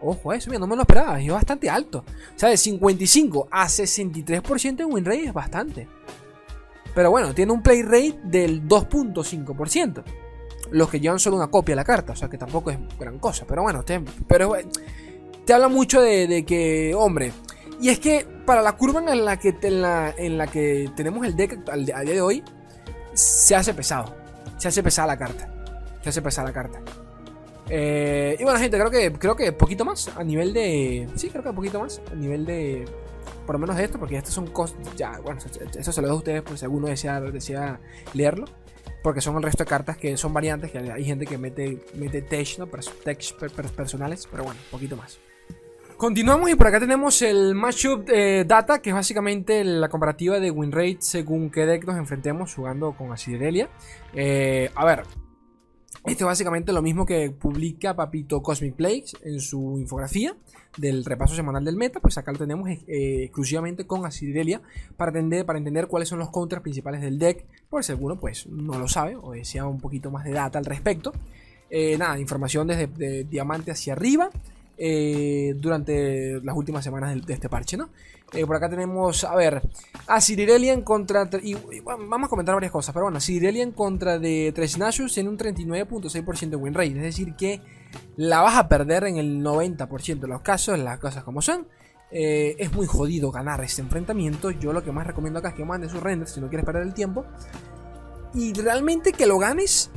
[0.00, 2.04] Ojo, eso, mira, no me lo esperaba, es bastante alto.
[2.34, 5.88] O sea, de 55 a 63% de win rate es bastante.
[6.98, 10.02] Pero bueno, tiene un play rate del 2.5%.
[10.72, 13.20] Los que llevan solo una copia de la carta, o sea que tampoco es gran
[13.20, 13.44] cosa.
[13.46, 14.56] Pero bueno, te, pero,
[15.44, 17.30] te habla mucho de, que, hombre.
[17.80, 21.24] Y es que para la curva en la que, en la, en la que tenemos
[21.24, 22.42] el deck a día de hoy,
[23.14, 24.16] se hace pesado.
[24.56, 25.48] Se hace pesada la carta.
[26.02, 26.80] Se hace pesada la carta.
[27.70, 31.08] Eh, y bueno, gente, creo que creo que poquito más a nivel de.
[31.14, 32.86] Sí, creo que poquito más a nivel de.
[33.48, 34.76] Por lo menos esto, porque estos son cosas.
[34.94, 37.80] Ya, bueno, eso se lo dejo a ustedes, pues si alguno desea,
[38.12, 38.44] leerlo.
[39.02, 42.20] Porque son el resto de cartas que son variantes, que hay gente que mete, mete
[42.20, 42.66] tech, ¿no?
[42.66, 45.18] personales, pero bueno, poquito más.
[45.96, 50.50] Continuamos y por acá tenemos el matchup eh, data, que es básicamente la comparativa de
[50.50, 53.70] win rate según qué deck nos enfrentemos jugando con Asiderelia.
[54.12, 55.04] Eh, a ver,
[56.04, 60.34] esto es básicamente lo mismo que publica Papito Cosmic Plagues en su infografía
[60.76, 62.00] del repaso semanal del meta.
[62.00, 64.60] Pues acá lo tenemos eh, exclusivamente con Asirelia
[64.96, 67.44] para entender, para entender cuáles son los contras principales del deck.
[67.68, 70.64] Por si alguno pues no lo sabe o desea un poquito más de data al
[70.64, 71.12] respecto.
[71.70, 74.30] Eh, nada, información desde diamante hacia arriba.
[74.80, 77.88] Eh, durante las últimas semanas de, este parche, ¿no?
[78.32, 79.60] Eh, por acá tenemos, a ver,
[80.06, 81.28] a Cirirelian contra...
[81.42, 85.36] Y, vamos a comentar varias cosas, pero bueno, Cirirelian contra de Tres Nashus tiene un
[85.36, 87.60] 39.6% de win rate, es decir que
[88.16, 91.66] la vas a perder en el 90% de los casos, las cosas como son.
[92.10, 94.50] Eh, es muy jodido ganar este enfrentamiento.
[94.50, 96.82] Yo lo que más recomiendo acá es que mande su render si no quieres perder
[96.82, 97.24] el tiempo.
[98.34, 99.90] Y realmente que lo ganes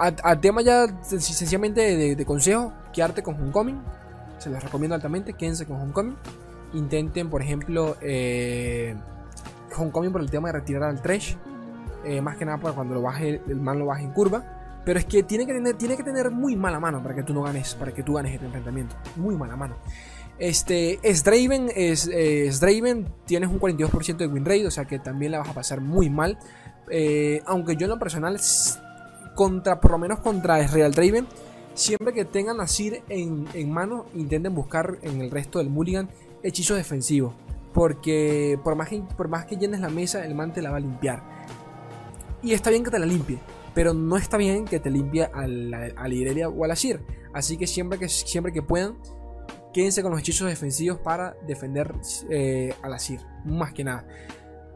[0.00, 3.80] a, tema ya sencillamente de, consejo, quedarte con Homecoming.
[4.38, 6.16] Se les recomiendo altamente, quédense con Homecoming.
[6.72, 8.96] Intenten, por ejemplo, eh,
[9.76, 11.34] Homecoming por el tema de retirar al Trash.
[12.04, 14.80] Eh, más que nada para cuando lo baje, el man lo baje en curva.
[14.86, 17.34] Pero es que tiene que tener, tiene que tener muy mala mano para que tú
[17.34, 18.96] no ganes, para que tú ganes este enfrentamiento.
[19.16, 19.76] Muy mala mano.
[20.38, 22.08] Este, Draven, es,
[22.60, 25.82] Draven, tienes un 42% de win rate, o sea que también la vas a pasar
[25.82, 26.38] muy mal.
[26.90, 28.40] Eh, aunque yo en lo personal
[29.40, 31.26] contra, por lo menos contra Real Draven,
[31.72, 36.10] siempre que tengan a Sir en, mano, intenten buscar en el resto del Mulligan
[36.42, 37.32] hechizos defensivos.
[37.72, 40.76] Porque por más, que, por más que llenes la mesa, el man te la va
[40.76, 41.22] a limpiar.
[42.42, 43.38] Y está bien que te la limpie,
[43.72, 47.00] pero no está bien que te limpie a la, a o a la Sir.
[47.32, 48.98] Así que siempre que, siempre que puedan,
[49.72, 51.94] quédense con los hechizos defensivos para defender
[52.28, 53.20] eh, a la Sir.
[53.46, 54.06] Más que nada.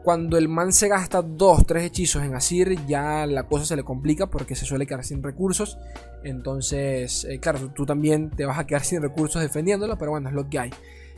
[0.05, 3.81] Cuando el man se gasta 2, 3 hechizos en Asir, ya la cosa se le
[3.81, 5.79] complica porque se suele quedar sin recursos.
[6.23, 10.35] Entonces, eh, claro, tú también te vas a quedar sin recursos defendiéndolo, pero bueno, es
[10.35, 10.69] lo que hay.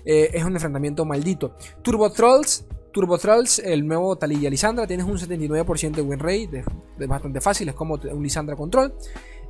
[0.06, 1.58] Eh, es un enfrentamiento maldito.
[1.82, 6.64] Turbo Trolls, Turbo Trolls, el nuevo Talilla Lisandra, tienes un 79% de win rate,
[6.98, 8.94] es, bastante fácil, es como un Lisandra Control.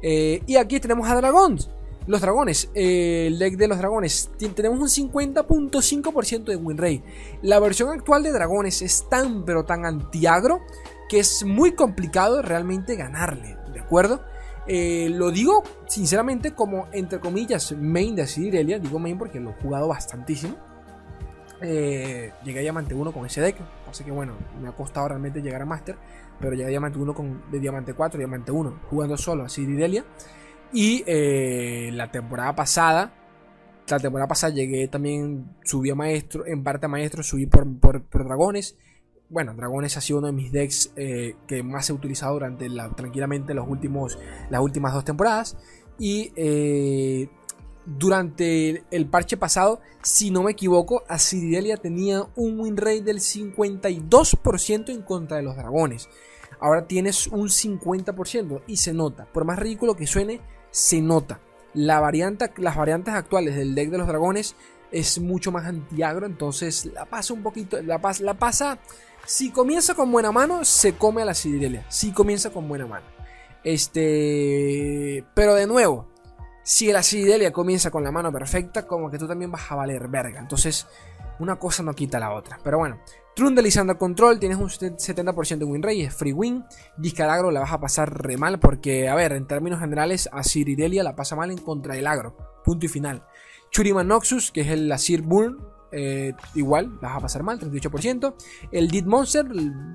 [0.01, 1.69] Eh, y aquí tenemos a Dragons.
[2.07, 7.03] Los dragones, eh, el deck de los dragones, tenemos un 50.5% de win rate.
[7.41, 10.61] La versión actual de dragones es tan pero tan antiagro
[11.09, 14.21] que es muy complicado realmente ganarle, ¿de acuerdo?
[14.67, 18.25] Eh, lo digo sinceramente como entre comillas main de
[18.81, 20.55] digo main porque lo he jugado bastantísimo.
[21.61, 23.57] Eh, llegué a Diamante 1 con ese deck,
[23.89, 25.97] así que bueno, me ha costado realmente llegar a Master,
[26.39, 30.05] pero llegué a Diamante 1 con, de Diamante 4 Diamante 1, jugando solo a Ciridelia.
[30.73, 33.13] Y eh, la temporada pasada,
[33.87, 38.77] la temporada pasada llegué también, subí a maestro, en parte a maestro, subí por, dragones.
[39.29, 42.89] Bueno, dragones ha sido uno de mis decks eh, que más he utilizado durante la,
[42.89, 44.17] tranquilamente los últimos,
[44.49, 45.57] las últimas dos temporadas.
[45.99, 47.29] Y eh,
[47.85, 54.89] durante el parche pasado, si no me equivoco, Asiridelia tenía un win rate del 52%
[54.89, 56.09] en contra de los dragones.
[56.59, 59.25] Ahora tienes un 50% y se nota.
[59.31, 61.39] Por más ridículo que suene, se nota.
[61.73, 64.55] La las variantes actuales del deck de los dragones
[64.91, 68.79] es mucho más antiagro, entonces la pasa un poquito, la pasa, la pasa,
[69.25, 73.05] si comienza con buena mano, se come a la Ciridelia, si comienza con buena mano.
[73.63, 76.07] Este, pero de nuevo,
[76.63, 80.07] si la Ciridelia comienza con la mano perfecta, como que tú también vas a valer
[80.07, 80.87] verga, entonces
[81.39, 82.99] una cosa no quita la otra, pero bueno.
[83.37, 86.65] Trundle y Control, tienes un 70% de win rate, es free win.
[86.97, 91.03] Discalagro la vas a pasar re mal porque, a ver, en términos generales, a Ciridelia
[91.03, 92.35] la pasa mal en contra del agro.
[92.65, 93.21] Punto y final.
[93.69, 95.59] Churiman Noxus, que es el Asir Burn,
[95.91, 98.33] eh, igual, vas a pasar mal, 38%.
[98.71, 99.45] El Dead Monster,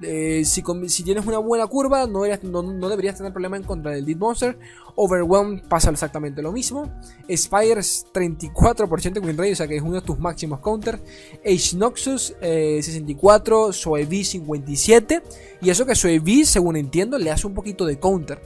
[0.03, 0.63] eh, si,
[1.03, 4.59] tienes una buena curva, no deberías, tener problema en contra del Dead Monster.
[4.95, 6.91] Overwhelm pasa exactamente lo mismo.
[7.35, 11.01] Spire es 34% win rate, o sea que es uno de tus máximos counters.
[11.45, 13.71] Age Noxus, 64.
[13.71, 15.23] Eh, Soevi, 57.
[15.61, 18.41] Y eso que Soevi, según entiendo, le hace un poquito de counter.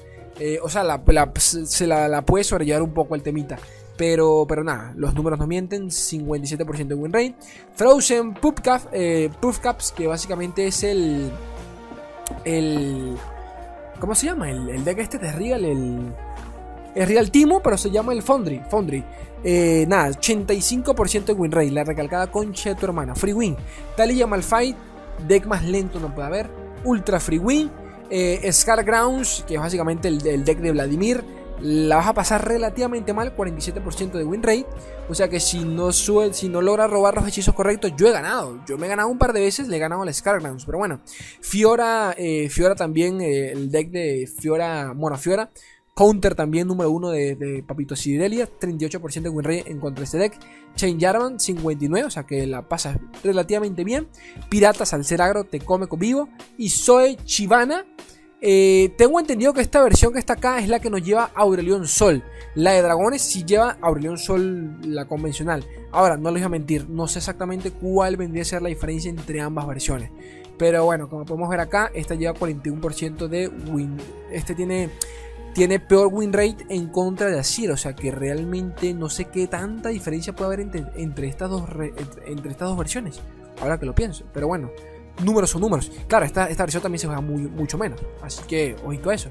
[0.62, 1.02] o sea,
[1.38, 3.58] se la, la puede sobrellevar un poco el temita.
[3.96, 7.34] Pero, pero nada, los números no mienten, 57% de win rate.
[7.74, 8.60] Frozen Puff,
[8.92, 9.30] eh,
[9.62, 11.30] Caps, que básicamente es el...
[12.44, 13.16] el
[13.98, 14.50] ¿Cómo se llama?
[14.50, 16.12] El, deck este de Real, el...
[16.94, 18.62] Es Real Timo, pero se llama el Foundry.
[18.70, 19.04] Foundry.
[19.44, 21.70] Eh, nada, 85% de win rate.
[21.70, 23.14] La recalcada concha de tu hermana.
[23.14, 23.56] Free win.
[23.96, 24.76] Talia Malfight.
[25.26, 26.50] Deck más lento no puede haber.
[26.84, 27.70] Ultra free win.
[28.08, 31.22] Eh, Scar Grounds, que es básicamente el, el, deck de Vladimir
[31.60, 34.66] la vas a pasar relativamente mal, 47% de win rate.
[35.08, 38.60] O sea que si no, si no logra robar los hechizos correctos, yo he ganado.
[38.66, 40.64] Yo me he ganado un par de veces, le he ganado a la Scargrounds.
[40.64, 41.00] Pero bueno,
[41.40, 45.50] Fiora, eh, Fiora también, eh, el deck de Fiora, bueno, Fiora.
[45.94, 50.18] Counter también número uno de, Papito Sidelia, 38% de win rate en contra de este
[50.18, 50.38] deck.
[50.74, 54.06] Chain Jarvan, 59, o sea que la pasa relativamente bien.
[54.50, 56.28] Piratas al ser agro te come con vivo.
[56.58, 57.86] Y Zoe Chivana,
[58.42, 61.86] eh, tengo entendido que esta versión que está acá es la que nos lleva Aurelion
[61.86, 62.22] Sol.
[62.54, 65.64] La de dragones sí lleva Aurelion Sol, la convencional.
[65.90, 69.10] Ahora, no les voy a mentir, no sé exactamente cuál vendría a ser la diferencia
[69.10, 70.10] entre ambas versiones.
[70.58, 73.96] Pero bueno, como podemos ver acá, esta lleva 41% de win.
[74.30, 74.90] Este tiene,
[75.54, 77.70] tiene peor win rate en contra de Asir.
[77.70, 80.60] O sea que realmente no sé qué tanta diferencia puede haber
[80.96, 81.64] entre, estas, dos
[82.26, 83.20] entre estas dos versiones.
[83.60, 84.24] Ahora que lo pienso.
[84.32, 84.70] Pero bueno
[85.22, 85.90] números son números.
[86.08, 88.00] Claro, esta, esta versión también se juega muy, mucho menos.
[88.22, 89.30] Así que, ojito a eso.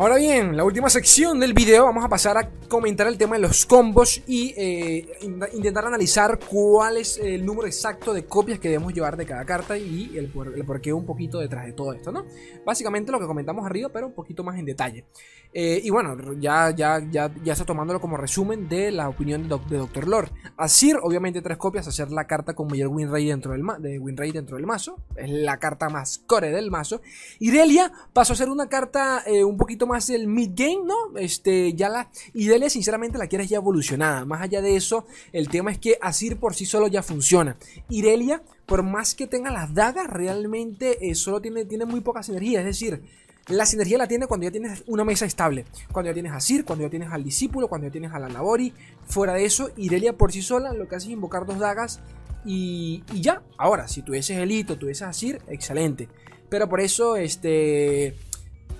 [0.00, 3.42] Ahora bien, la última sección del video vamos a pasar a comentar el tema de
[3.42, 5.06] los combos y eh,
[5.52, 9.76] intentar analizar cuál es el número exacto de copias que debemos llevar de cada carta
[9.76, 12.24] y el, por, el porqué un poquito detrás de todo esto, ¿no?
[12.64, 15.04] Básicamente lo que comentamos arriba, pero un poquito más en detalle.
[15.52, 19.58] Eh, y bueno, ya, ya, ya, ya está tomándolo como resumen de la opinión de,
[19.68, 20.08] de Dr.
[20.08, 20.30] Lord.
[20.56, 24.64] Asir, obviamente tres copias, hacer la carta con mayor win dentro del, rate dentro del
[24.64, 24.96] mazo.
[25.16, 27.02] Es la carta más core del mazo.
[27.40, 31.18] Irelia pasó a ser una carta eh, un poquito más del mid game, ¿no?
[31.18, 34.24] Este, ya la Irelia sinceramente la quieres ya evolucionada.
[34.24, 37.56] Más allá de eso, el tema es que Asir por sí solo ya funciona.
[37.88, 42.60] Irelia, por más que tenga las dagas, realmente eh, solo tiene, tiene muy poca sinergia.
[42.60, 43.02] Es decir,
[43.48, 45.64] la sinergia la tiene cuando ya tienes una mesa estable.
[45.92, 48.28] Cuando ya tienes a Sir, cuando ya tienes al discípulo, cuando ya tienes a la
[48.28, 48.72] Labori.
[49.06, 52.00] Fuera de eso, Irelia por sí sola lo que hace es invocar dos dagas
[52.44, 53.42] y, ya.
[53.58, 56.08] Ahora, si tuvieses el hito, tuvieses a Sir, excelente.
[56.48, 58.16] Pero por eso, este.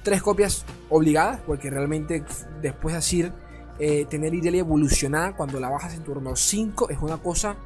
[0.03, 2.25] Tres copias obligadas, porque realmente
[2.63, 3.33] después de Sir,
[3.79, 7.57] eh, tener Irelia evolucionada cuando la bajas en turno 5 es una cosa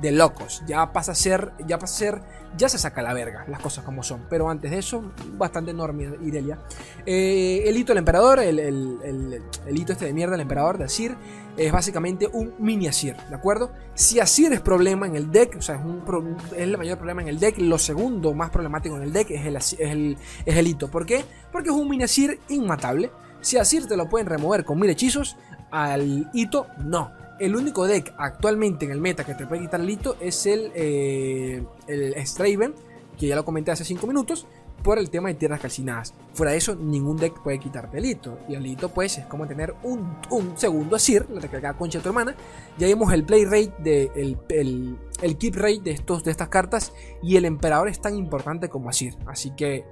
[0.00, 0.62] de locos.
[0.66, 2.22] Ya pasa a ser, ya pasa a ser,
[2.56, 4.26] ya se saca la verga, las cosas como son.
[4.28, 6.58] Pero antes de eso, bastante enorme Irelia.
[7.06, 9.42] Eh, el hito del emperador, el, el,
[9.76, 11.16] hito este de mierda del emperador de Asir,
[11.56, 13.70] es básicamente un mini Asir, ¿de acuerdo?
[13.94, 17.22] Si Asir es problema en el deck, o sea, es, un, es el mayor problema
[17.22, 20.56] en el deck, lo segundo más problemático en el deck es el, es el, es
[20.56, 20.90] el hito.
[20.90, 21.24] ¿Por qué?
[21.52, 23.10] Porque es un mini Asir inmatable.
[23.40, 25.36] Si Asir te lo pueden remover con mil hechizos,
[25.70, 29.90] al hito no el único deck actualmente en el meta que te puede quitar el
[29.90, 32.74] hito es el, eh, el Straven,
[33.18, 34.46] que ya lo comenté hace 5 minutos,
[34.82, 36.14] por el tema de tierras calcinadas.
[36.32, 38.38] Fuera de eso, ningún deck puede quitarte el hito.
[38.48, 40.16] Y el hito, pues, es como tener un,
[40.56, 42.34] segundo Asir, la recargada concha de tu hermana.
[42.78, 46.92] Ya vimos el play rate, de, el, el, keep rate de, estos, de estas cartas.
[47.22, 49.16] Y el emperador es tan importante como Asir.
[49.26, 49.84] Así que,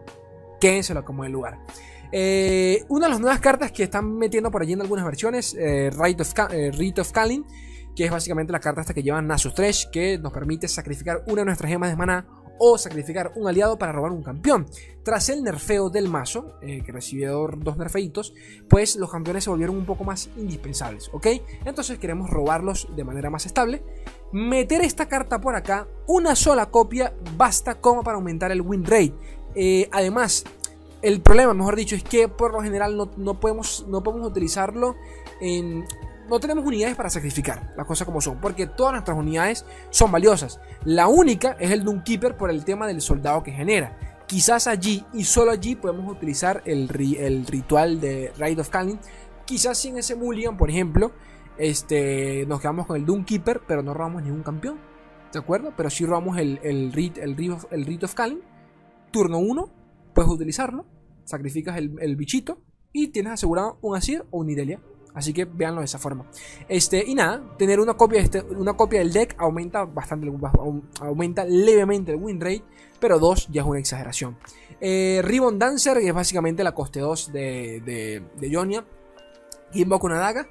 [0.60, 1.58] quédenselo como el lugar.
[2.10, 5.90] Eh, una de las nuevas cartas que están metiendo por allí en algunas versiones, eh,
[5.90, 7.44] Rite, of, eh, Kalin,
[7.94, 11.42] que es básicamente la carta hasta que lleva Nasus Thresh, que nos permite sacrificar una
[11.42, 12.26] de nuestras gemas de maná
[12.60, 14.66] o sacrificar un aliado para robar un campeón.
[15.04, 18.34] Tras el nerfeo del mazo, que recibió dos nerfeitos,
[18.68, 21.26] pues los campeones se volvieron un poco más indispensables, ¿ok?
[21.64, 23.84] Entonces queremos robarlos de manera más estable.
[24.32, 29.14] Meter esta carta por acá, una sola copia, basta como para aumentar el win rate.
[29.92, 30.44] además,
[31.02, 34.96] el problema, mejor dicho, es que por lo general no, podemos, no podemos utilizarlo
[36.28, 40.60] no tenemos unidades para sacrificar, las cosas como son, porque todas nuestras unidades son valiosas.
[40.84, 44.24] La única es el Keeper por el tema del soldado que genera.
[44.26, 48.98] Quizás allí y solo allí podemos utilizar el, el ritual de Raid of Kalin.
[49.46, 51.12] Quizás sin ese Mulligan, por ejemplo,
[51.56, 54.78] este, nos quedamos con el Keeper, pero no robamos ningún campeón.
[55.32, 55.72] ¿De acuerdo?
[55.76, 58.40] Pero si robamos el, el, el, of, el of Kalin.
[59.10, 59.70] Turno 1,
[60.14, 60.86] puedes utilizarlo.
[61.24, 64.80] Sacrificas el, el bichito y tienes asegurado un Asir o un Irelia.
[65.14, 66.26] Así que véanlo de esa forma.
[66.68, 70.30] Este, y nada, tener una copia, este, una copia del deck aumenta bastante,
[71.00, 72.62] aumenta levemente el win rate,
[73.00, 74.36] pero 2 ya es una exageración.
[74.80, 78.84] Eh, Ribbon Dancer, que es básicamente la coste 2 de, de, de Jonia,
[80.00, 80.48] una daga.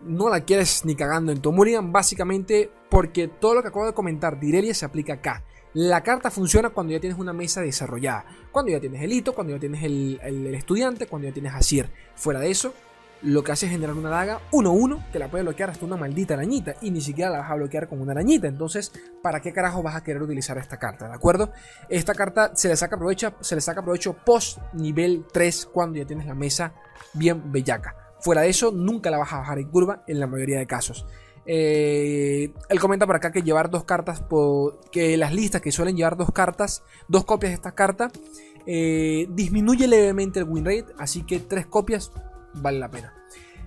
[0.00, 3.94] No la quieres ni cagando en tu Murian, básicamente porque todo lo que acabo de
[3.94, 5.42] comentar de Irelia se aplica acá.
[5.74, 9.54] La carta funciona cuando ya tienes una mesa desarrollada, cuando ya tienes el hito, cuando
[9.54, 11.90] ya tienes el, estudiante, cuando ya tienes Asir.
[12.14, 12.72] Fuera de eso,
[13.22, 16.34] lo que hace es generar una daga 1-1 que la puede bloquear hasta una maldita
[16.34, 18.46] arañita y ni siquiera la vas a bloquear con una arañita.
[18.46, 21.08] Entonces, ¿para qué carajo vas a querer utilizar esta carta?
[21.08, 21.50] ¿De acuerdo?
[21.88, 26.06] Esta carta se le saca provecho, se le saca provecho post nivel 3 cuando ya
[26.06, 26.72] tienes la mesa
[27.14, 27.96] bien bellaca.
[28.20, 31.04] Fuera de eso, nunca la vas a bajar en curva en la mayoría de casos.
[31.46, 34.22] Eh, él comenta por acá que llevar dos cartas,
[34.90, 38.10] que las listas que suelen llevar dos cartas, dos copias de esta carta,
[38.66, 42.12] eh, disminuye levemente el win rate, así que tres copias
[42.54, 43.12] vale la pena.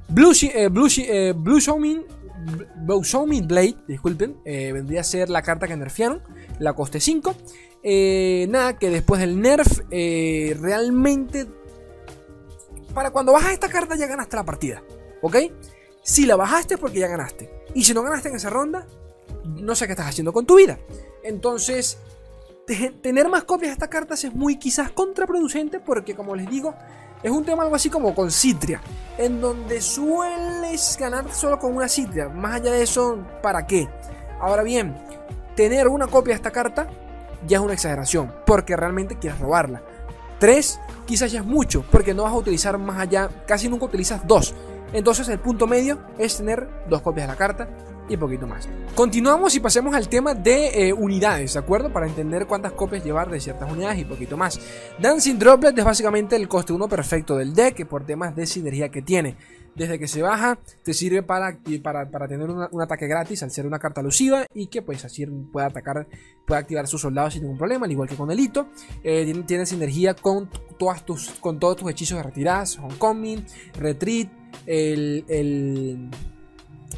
[0.09, 1.59] Blue, eh, Blue, eh, Blue
[3.45, 6.21] Blade, disculpen, vendría a ser la carta que nerfearon,
[6.59, 7.35] la coste 5.
[8.47, 11.45] nada, que después del nerf, realmente,
[12.93, 14.81] para cuando bajas esta carta ya ganaste la partida,
[15.21, 15.35] ¿ok?
[16.03, 17.56] Si la bajaste porque ya ganaste.
[17.73, 18.85] Y si no ganaste en esa ronda,
[19.45, 20.77] no sé qué estás haciendo con tu vida.
[21.23, 21.97] Entonces,
[23.01, 26.73] tener más copias de estas cartas es muy quizás contraproducente porque, como les digo,
[27.23, 28.81] es un tema algo así como con Citria,
[29.17, 32.29] en donde sueles ganar solo con una Citria.
[32.29, 33.87] Más allá de eso, ¿para qué?
[34.39, 34.95] Ahora bien,
[35.55, 36.87] tener una copia de esta carta
[37.47, 39.81] ya es una exageración, porque realmente quieres robarla.
[40.39, 44.27] Tres, quizás ya es mucho, porque no vas a utilizar más allá, casi nunca utilizas
[44.27, 44.53] dos.
[44.93, 47.69] Entonces el punto medio es tener dos copias de la carta
[48.09, 48.67] y poquito más.
[48.95, 51.91] Continuamos y pasemos al tema de eh, unidades, ¿de acuerdo?
[51.91, 54.59] Para entender cuántas copias llevar de ciertas unidades y poquito más.
[54.99, 59.01] Dancing Droplet es básicamente el coste 1 perfecto del deck por temas de sinergia que
[59.01, 59.35] tiene.
[59.75, 63.67] Desde que se baja, te sirve para, para, para tener un ataque gratis al ser
[63.67, 66.07] una carta alusiva y que pues así puede atacar,
[66.47, 68.69] puede activar sus soldados sin ningún problema, al igual que con el hito.
[69.03, 74.29] Eh, tiene, sinergia con, todas tus, con todos tus hechizos de retiradas, homecoming, retreat,
[74.65, 75.25] el,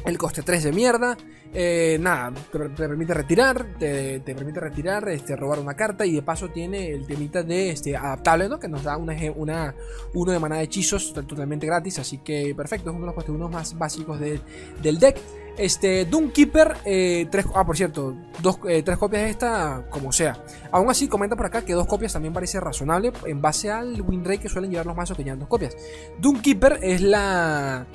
[0.04, 1.16] el, coste 3 de mierda.
[1.52, 6.48] Eh, nada, te, permite retirar, te, permite retirar, este, robar una carta y de paso
[6.48, 8.60] tiene el temita de este, adaptable, ¿no?
[8.60, 9.74] Que nos da una, una,
[10.14, 13.34] uno de maná de hechizos totalmente gratis, así que perfecto, es uno de los costes
[13.34, 15.18] más básicos del deck.
[15.60, 20.42] Este, Doomkeeper, eh, tres, ah, por cierto, dos, eh, tres copias de esta, como sea.
[20.70, 24.24] Aún así, comenta por acá que dos copias también parece razonable en base al win
[24.24, 25.76] rate que suelen llevar los mazos que llevan dos copias.
[26.18, 27.86] Doomkeeper es la.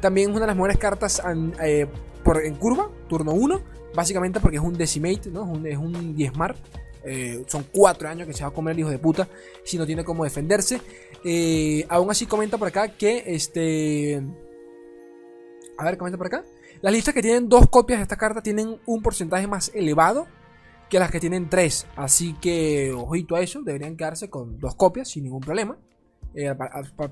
[0.00, 1.20] También una de las mejores cartas
[1.62, 1.86] eh,
[2.24, 3.60] por, en curva, turno 1.
[3.94, 5.42] Básicamente porque es un decimate, ¿no?
[5.66, 6.56] Es un, es diezmar.
[7.48, 9.28] son cuatro años que se va a comer el hijo de puta
[9.62, 10.80] si no tiene cómo defenderse.
[11.90, 14.22] aún así, comenta por acá que este.
[15.76, 16.44] A ver, comenta por acá.
[16.82, 20.26] Las listas que tienen dos copias de esta carta tienen un porcentaje más elevado
[20.88, 21.86] que las que tienen tres.
[21.94, 25.76] Así que, ojito a eso, deberían quedarse con dos copias sin ningún problema.
[26.34, 26.54] Eh,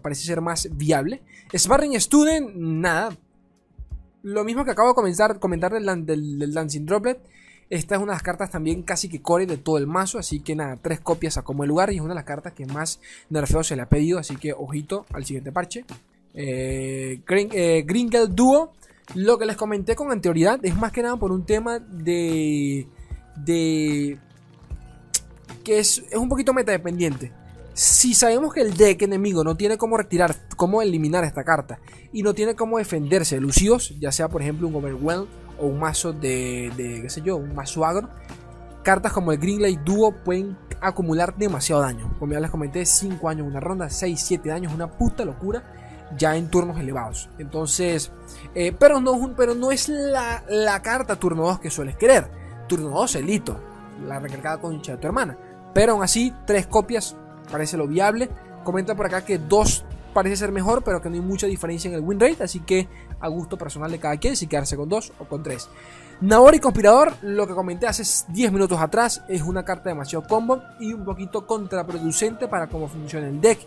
[0.03, 1.23] parece ser más viable.
[1.55, 3.17] Sparring Student, nada.
[4.23, 7.21] Lo mismo que acabo de comenzar, comentar del, del, Dancing Droplet.
[7.71, 10.19] Esta es una de las cartas también casi que core de todo el mazo.
[10.19, 11.93] Así que nada, tres copias a como el lugar.
[11.93, 14.19] Y es una de las cartas que más nerfeo se le ha pedido.
[14.19, 15.85] Así que ojito al siguiente parche.
[16.35, 17.87] Eh, eh,
[18.31, 18.73] Duo.
[19.15, 22.87] Lo que les comenté con anterioridad es más que nada por un tema de.
[23.37, 24.19] de.
[25.65, 27.33] que es, es un poquito metadependiente.
[27.73, 31.79] Si sabemos que el deck enemigo no tiene cómo retirar, cómo eliminar esta carta
[32.13, 35.27] y no tiene cómo defenderse de lucidos, ya sea por ejemplo un Overwhelm
[35.61, 38.09] o un mazo de, de qué sé yo, un mazo agro,
[38.83, 42.15] cartas como el Greenlight Duo pueden acumular demasiado daño.
[42.19, 45.63] Como ya les comenté, 5 años una ronda, 6, 7 años, una puta locura
[46.17, 47.29] ya en turnos elevados.
[47.39, 48.13] Entonces,
[48.55, 52.31] eh, pero, no, pero no es la, la, carta turno 2 que sueles querer.
[52.67, 53.59] Turno 2, elito,
[54.07, 55.37] la recargada concha de tu hermana.
[55.75, 57.17] Pero aún así, tres copias
[57.51, 58.29] parece lo viable.
[58.65, 59.85] Comenta por acá que dos
[60.19, 62.43] parece ser mejor, pero que no hay mucha diferencia en el win rate.
[62.43, 62.89] Así que
[63.21, 65.69] a gusto personal de cada quien, si quedarse con dos o con tres.
[66.21, 68.03] Naori Conspirador, lo que comenté hace
[68.33, 73.29] 10 minutos atrás, es una carta demasiado combo y un poquito contraproducente para cómo funciona
[73.29, 73.61] el deck.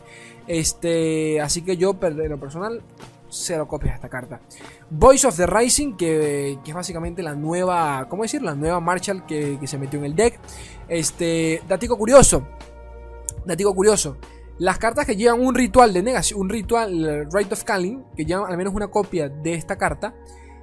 [0.45, 2.82] Este, así que yo, en lo personal,
[3.30, 4.41] cero copias de esta carta.
[4.89, 8.41] Voice of the Rising, que, es básicamente la nueva, ¿cómo decir?
[8.41, 10.38] La nueva Marshall que, se metió en el deck.
[10.89, 12.45] Este, datico curioso,
[13.45, 14.18] datico curioso.
[14.62, 18.45] Las cartas que llevan un ritual de negación, un ritual, Rite of Calling, que llevan
[18.47, 20.14] al menos una copia de esta carta,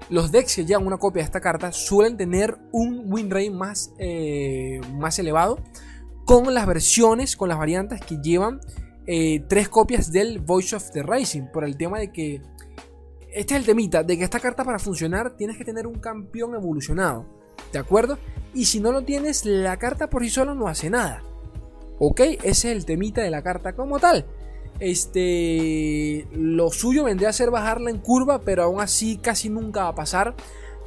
[0.08, 3.92] los decks que llevan una copia de esta carta suelen tener un win rate más,
[3.98, 5.58] eh, más elevado
[6.24, 8.60] con las versiones, con las variantes que llevan
[9.08, 11.48] eh, tres copias del Voice of the Rising.
[11.52, 12.40] Por el tema de que.
[13.32, 16.54] Este es el temita, de que esta carta para funcionar tienes que tener un campeón
[16.54, 17.26] evolucionado.
[17.72, 18.16] ¿De acuerdo?
[18.54, 21.24] Y si no lo tienes, la carta por sí sola no hace nada.
[21.98, 22.20] ¿Ok?
[22.20, 24.26] Ese es el temita de la carta como tal.
[24.80, 26.28] Este.
[26.32, 29.94] Lo suyo vendría a ser bajarla en curva, pero aún así casi nunca va a
[29.94, 30.34] pasar.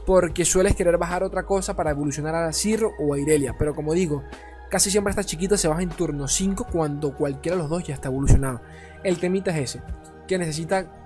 [0.06, 3.56] Porque sueles querer bajar otra cosa para evolucionar a Sir o a Irelia.
[3.58, 4.24] Pero como digo,
[4.72, 7.94] Casi siempre esta chiquita se baja en turno 5 cuando cualquiera de los dos ya
[7.94, 8.62] está evolucionado.
[9.04, 9.82] El temita es ese,
[10.30, 11.01] que necesita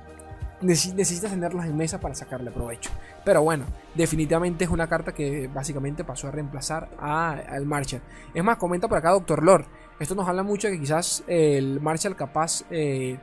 [0.61, 2.89] necesitas tenerlas en mesa para sacarle provecho.
[3.23, 8.01] Pero bueno, definitivamente es una carta que básicamente pasó a reemplazar al Marshall.
[8.33, 9.65] Es más, comenta por acá Doctor Lord.
[9.99, 12.63] Esto nos habla mucho de que quizás el Marshall capaz...
[12.69, 13.17] Eh,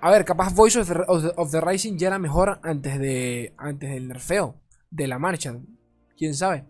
[0.00, 4.56] a ver, capaz Voice of the, Rising ya era mejor antes, de, antes del nerfeo
[4.90, 5.66] de la Marshall.
[6.16, 6.64] ¿Quién sabe?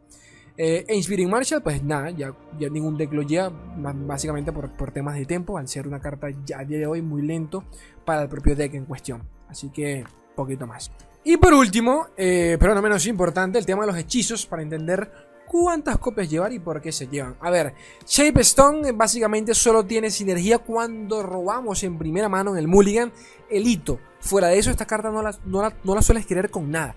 [0.59, 2.33] Eh, e Inspiring Marshall, pues nada, ya,
[2.71, 6.65] ningún deck lo lleva, básicamente por, temas de tiempo, al ser una carta ya a
[6.65, 7.65] día de hoy muy lento
[8.07, 9.36] para el propio deck en cuestión.
[9.49, 10.91] Así que, poquito más.
[11.25, 15.11] Y por último, eh, pero no menos importante, el tema de los hechizos para entender
[15.47, 17.37] cuántas copias llevar y por qué se llevan.
[17.41, 17.75] A ver,
[18.07, 23.13] Shape Stone básicamente solo tiene sinergia cuando robamos en primera mano en el Mulligan
[23.51, 23.99] el hito.
[24.21, 26.95] Fuera de eso, esta carta no la, no no la sueles querer con nada.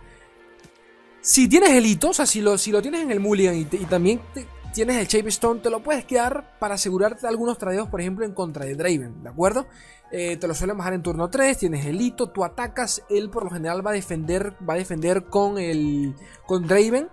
[1.22, 3.66] Si tienes el hito, o sea, si lo, si lo tienes en el Mulligan y,
[3.66, 4.22] también
[4.74, 8.34] tienes el Shape Stone, te lo puedes quedar para asegurarte algunos tradeos, por ejemplo, en
[8.34, 9.68] contra de Draven, ¿de acuerdo?
[10.12, 13.43] Eh, te lo suelen bajar en turno 3, tienes el hito, tú atacas, él por
[13.43, 16.16] lo general va a defender, va a defender con el
[16.47, 17.10] con Draven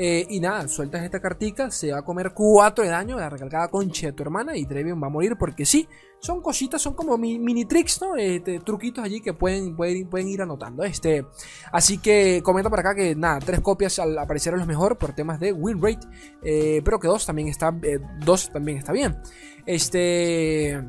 [0.00, 3.66] eh, y nada, sueltas esta cartica, se va a comer 4 de daño, la recalcada
[3.66, 5.88] concha de tu hermana y Trevion va a morir porque sí,
[6.20, 8.14] son cositas, son como mini tricks, ¿no?
[8.14, 10.84] Este, truquitos allí que pueden, pueden, ir anotando.
[10.84, 11.26] Este,
[11.72, 15.14] así que comenta por acá que nada, tres copias al aparecer es lo mejor por
[15.14, 16.06] temas de win rate,
[16.44, 17.74] eh, pero que dos también está,
[18.24, 19.18] dos también está bien.
[19.66, 20.80] Este...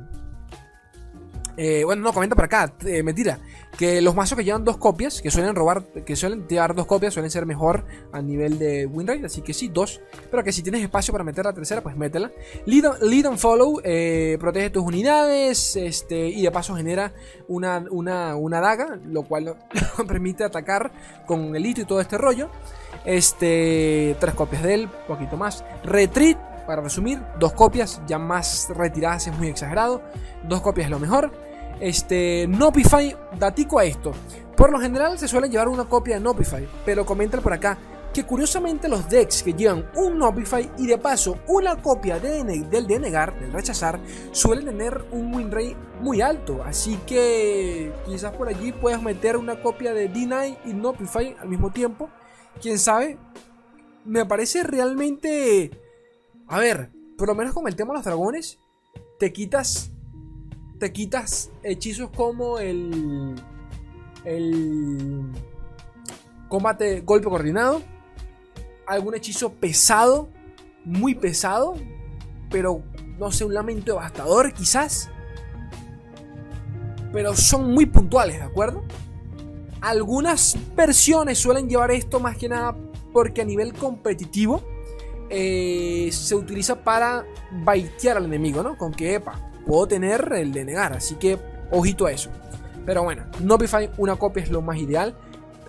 [1.61, 3.37] Eh, bueno, no, comenta por acá, eh, mentira.
[3.77, 7.13] Que los mazos que llevan dos copias, que suelen robar, que suelen llevar dos copias,
[7.13, 7.83] suelen ser mejor
[8.13, 9.25] a nivel de win rate.
[9.25, 9.99] Así que sí, dos.
[10.31, 12.31] Pero que si tienes espacio para meter la tercera, pues métela.
[12.65, 15.75] Lead, and follow, eh, protege tus unidades.
[15.75, 17.11] Este, y de paso genera
[17.49, 19.57] una, una, daga, lo cual
[20.07, 20.93] permite atacar
[21.27, 22.49] con el hito y todo este rollo.
[23.03, 25.65] Este, tres copias de él, poquito más.
[25.83, 30.01] Retreat, para resumir, dos copias, ya más retiradas es muy exagerado.
[30.47, 31.48] Dos copias es lo mejor.
[31.79, 34.11] Este, Nopify, datico a esto.
[34.55, 37.77] Por lo general se suele llevar una copia de Nopify, pero comentan por acá
[38.13, 42.87] que curiosamente los decks que llevan un Nopify y de paso una copia de del
[42.87, 43.99] denegar, del rechazar,
[44.31, 46.63] suelen tener un win rate muy alto.
[46.63, 51.71] Así que quizás por allí puedas meter una copia de Deny y Nopify al mismo
[51.71, 52.09] tiempo.
[52.61, 53.17] Quién sabe.
[54.05, 55.71] Me parece realmente.
[56.47, 58.59] A ver, por lo menos con el tema de los dragones,
[59.19, 59.91] te quitas
[60.79, 63.35] te quitas hechizos como el.
[66.47, 67.81] Combate golpe coordinado.
[68.87, 70.29] Algún hechizo pesado.
[70.85, 71.75] Muy pesado.
[72.49, 72.81] Pero
[73.19, 75.09] no sé, un lamento devastador quizás.
[77.11, 78.83] Pero son muy puntuales, ¿de acuerdo?
[79.81, 82.75] Algunas versiones suelen llevar esto más que nada
[83.13, 84.61] porque a nivel competitivo
[85.29, 88.77] eh, se utiliza para baitear al enemigo, ¿no?
[88.77, 90.93] Con que, epa, puedo tener el de negar.
[90.93, 91.37] Así que
[91.69, 92.31] ojito a eso.
[92.87, 95.15] Pero bueno, Nopify, una copia es lo más ideal.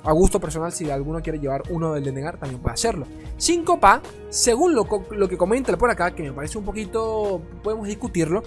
[0.02, 3.06] A gusto personal, si alguno quiere llevar uno del de negar, también puede hacerlo.
[3.36, 7.42] 5PA, según lo, lo, que comenta por acá, que me parece un poquito.
[7.62, 8.42] podemos discutirlo.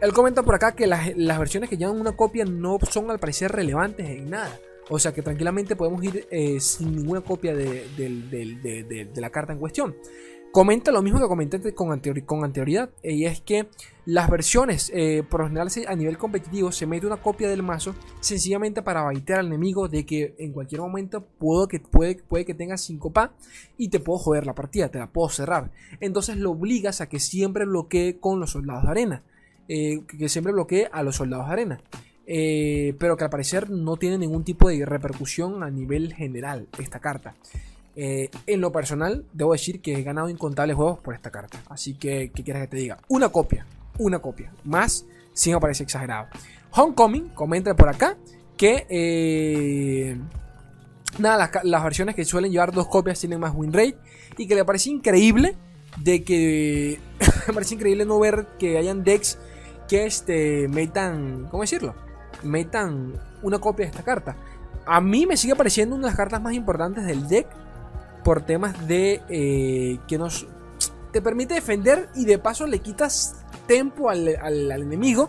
[0.00, 3.52] Él comenta por acá que las, versiones que llevan una copia no son al parecer
[3.52, 4.58] relevantes en nada.
[4.90, 9.60] O sea que tranquilamente podemos ir eh, sin ninguna copia de, de, la carta en
[9.60, 9.94] cuestión.
[10.52, 11.92] Comenta lo mismo que comenté con,
[12.44, 13.68] anterioridad, y es que
[14.04, 17.94] las versiones, eh, por lo general a nivel competitivo, se mete una copia del mazo
[18.20, 22.52] sencillamente para baitear al enemigo de que en cualquier momento puedo que, puede, puede que
[22.52, 23.32] tenga 5 pa
[23.78, 25.70] y te puedo joder la partida, te la puedo cerrar.
[26.00, 29.22] Entonces lo obligas a que siempre bloquee con los soldados de arena,
[29.68, 31.80] eh, que siempre bloquee a los soldados de arena.
[32.26, 37.00] Eh, pero que al parecer no tiene ningún tipo de repercusión a nivel general esta
[37.00, 37.34] carta.
[37.94, 41.62] Eh, en lo personal, debo decir que he ganado incontables juegos por esta carta.
[41.68, 42.98] Así que, ¿qué quieres que te diga?
[43.08, 43.66] Una copia,
[43.98, 44.52] una copia.
[44.64, 46.28] Más, si me parece exagerado.
[46.70, 48.16] Homecoming comenta por acá
[48.56, 50.16] que eh,
[51.18, 53.96] nada, las, las, versiones que suelen llevar dos copias tienen más win rate
[54.38, 55.54] y que le parece increíble
[55.98, 56.98] de que
[57.48, 59.38] me parece increíble no ver que hayan decks
[59.88, 61.94] que este metan, ¿cómo decirlo?
[62.42, 63.12] Metan
[63.42, 64.36] una copia de esta carta.
[64.86, 67.46] A mí me sigue pareciendo una de las cartas más importantes del deck
[68.24, 70.46] por temas de eh, que nos
[71.12, 74.28] te permite defender y de paso le quitas tempo al,
[74.70, 75.28] enemigo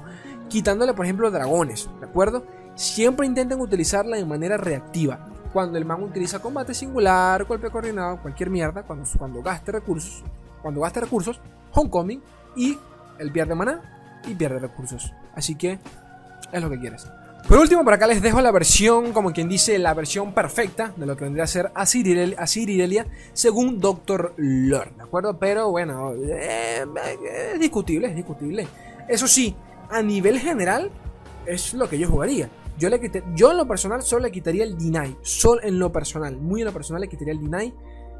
[0.49, 2.45] quitándole por ejemplo dragones, ¿de acuerdo?
[2.75, 5.27] Siempre intenten utilizarla de manera reactiva.
[5.51, 10.23] Cuando el man utiliza combate singular, golpe coordinado, cualquier mierda, cuando, cuando gaste recursos,
[10.61, 11.39] cuando gaste recursos,
[11.73, 12.21] homecoming
[12.55, 12.77] y
[13.19, 15.13] el pierde maná y pierde recursos.
[15.35, 15.79] Así que
[16.51, 17.07] es lo que quieres.
[17.47, 21.05] Por último, por acá les dejo la versión, como quien dice, la versión perfecta de
[21.05, 25.37] lo que vendría a ser Asirirelia según Doctor Lord, ¿de acuerdo?
[25.37, 26.85] Pero bueno, eh,
[27.53, 28.65] es discutible, es discutible.
[29.09, 29.55] Eso sí,
[29.89, 30.89] a nivel general,
[31.45, 32.49] es lo que yo jugaría.
[32.79, 32.99] Yo, le
[33.35, 36.67] yo en lo personal solo le quitaría el Deny, solo en lo personal, muy en
[36.67, 37.73] lo personal le quitaría el Deny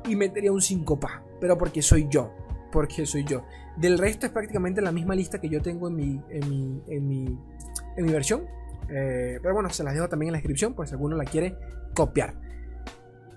[0.09, 2.30] y metería un 5pa, pero porque soy yo,
[2.74, 3.45] porque soy yo.
[3.78, 7.07] Del resto es prácticamente la misma lista que yo tengo en mi, en mi, en
[7.07, 7.38] mi,
[7.95, 8.45] en mi versión
[8.90, 11.56] eh, pero bueno, se las dejo también en la descripción por si alguno la quiere
[11.94, 12.36] copiar.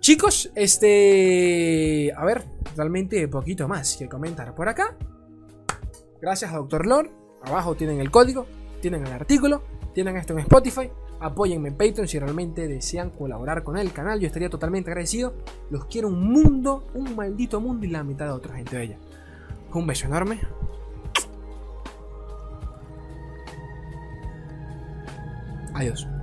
[0.01, 2.13] Chicos, este...
[2.17, 2.45] A ver,
[2.77, 4.97] realmente poquito más que comentar por acá.
[6.21, 6.87] Gracias a Dr.
[6.87, 7.11] Lord.
[7.43, 8.47] Abajo tienen el código,
[8.81, 9.63] tienen el artículo,
[9.95, 10.91] tienen esto en Spotify.
[11.19, 14.21] Apóyenme en Patreon si realmente desean colaborar con el canal.
[14.21, 15.35] Yo estaría totalmente agradecido.
[15.71, 18.99] Los quiero un mundo, un maldito mundo y la mitad de otra gente bella.
[19.73, 20.41] Un beso enorme.
[25.77, 26.16] Adiós.